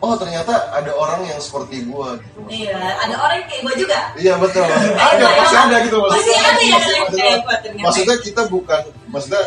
oh 0.01 0.15
ternyata 0.17 0.73
ada 0.73 0.93
orang 0.97 1.29
yang 1.29 1.37
seperti 1.37 1.85
gua 1.85 2.17
gitu 2.17 2.41
iya 2.49 2.77
ada 3.01 3.15
orang 3.21 3.45
kayak 3.45 3.63
gue 3.69 3.75
juga. 3.85 4.01
Iya 4.17 4.35
betul. 4.41 4.65
Ada 5.13 5.27
pasti 5.37 5.57
ada 5.57 5.77
gitu 5.85 5.97
Masih 6.01 6.35
ada 6.35 6.41
ya 6.41 6.43
kalian 6.51 6.73
maksudnya, 6.73 7.21
kayak 7.21 7.39
gue 7.45 7.57
ternyata. 7.61 7.85
maksudnya 7.87 8.17
kita 8.25 8.43
bukan 8.49 8.83
maksudnya 9.13 9.45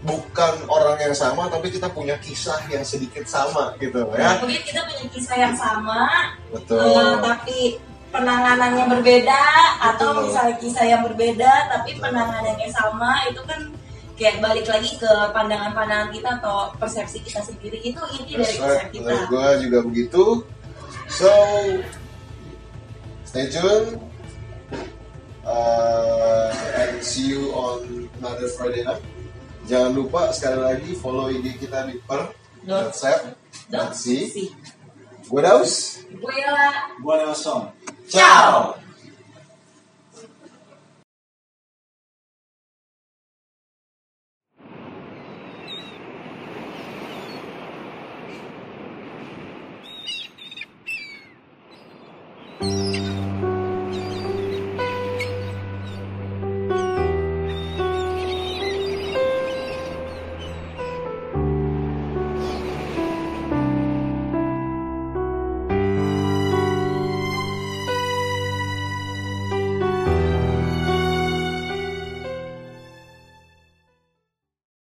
bukan 0.00 0.54
orang 0.72 0.96
yang 0.96 1.12
sama 1.12 1.42
tapi 1.52 1.68
kita 1.68 1.92
punya 1.92 2.16
kisah 2.24 2.56
yang 2.72 2.80
sedikit 2.80 3.28
sama 3.28 3.76
gitu 3.76 4.00
ya. 4.16 4.40
Mungkin 4.40 4.64
kita 4.64 4.80
punya 4.88 5.04
kisah 5.12 5.36
yang 5.36 5.52
sama, 5.52 6.32
betul. 6.48 6.80
eh, 6.80 7.14
tapi 7.20 7.58
penanganannya 8.10 8.84
berbeda 8.90 9.42
atau 9.78 10.08
Betul. 10.10 10.24
misalnya 10.26 10.54
kisah 10.58 10.84
yang 10.88 11.02
berbeda 11.06 11.52
tapi 11.70 11.94
penanganannya 11.94 12.68
sama 12.74 13.22
itu 13.30 13.38
kan 13.46 13.60
kayak 14.20 14.44
balik 14.44 14.68
lagi 14.68 15.00
ke 15.00 15.12
pandangan-pandangan 15.32 16.12
kita 16.12 16.36
atau 16.44 16.76
persepsi 16.76 17.24
kita 17.24 17.40
sendiri 17.40 17.80
itu 17.80 17.96
inti 18.20 18.36
dari 18.36 18.56
right. 18.60 18.92
kita. 18.92 19.00
Menurut 19.00 19.24
gue 19.32 19.46
juga 19.64 19.78
begitu. 19.80 20.24
So, 21.08 21.32
stay 23.24 23.48
tuned. 23.48 23.96
Uh, 25.40 26.52
and 26.76 27.00
see 27.00 27.32
you 27.32 27.48
on 27.56 28.12
another 28.20 28.52
Friday 28.52 28.84
night. 28.84 29.00
Jangan 29.64 29.96
lupa 29.96 30.28
sekali 30.36 30.60
lagi 30.60 30.90
follow 31.00 31.32
IG 31.32 31.56
kita 31.56 31.88
di 31.88 31.96
per 32.04 32.36
set 32.92 33.40
Dot 33.72 33.96
si. 33.96 34.28
Gue 35.30 35.40
Daus. 35.40 36.04
Gue 36.12 36.36
lah. 36.44 36.92
Gua 37.00 37.24
Nelson. 37.24 37.72
Ciao. 38.04 38.76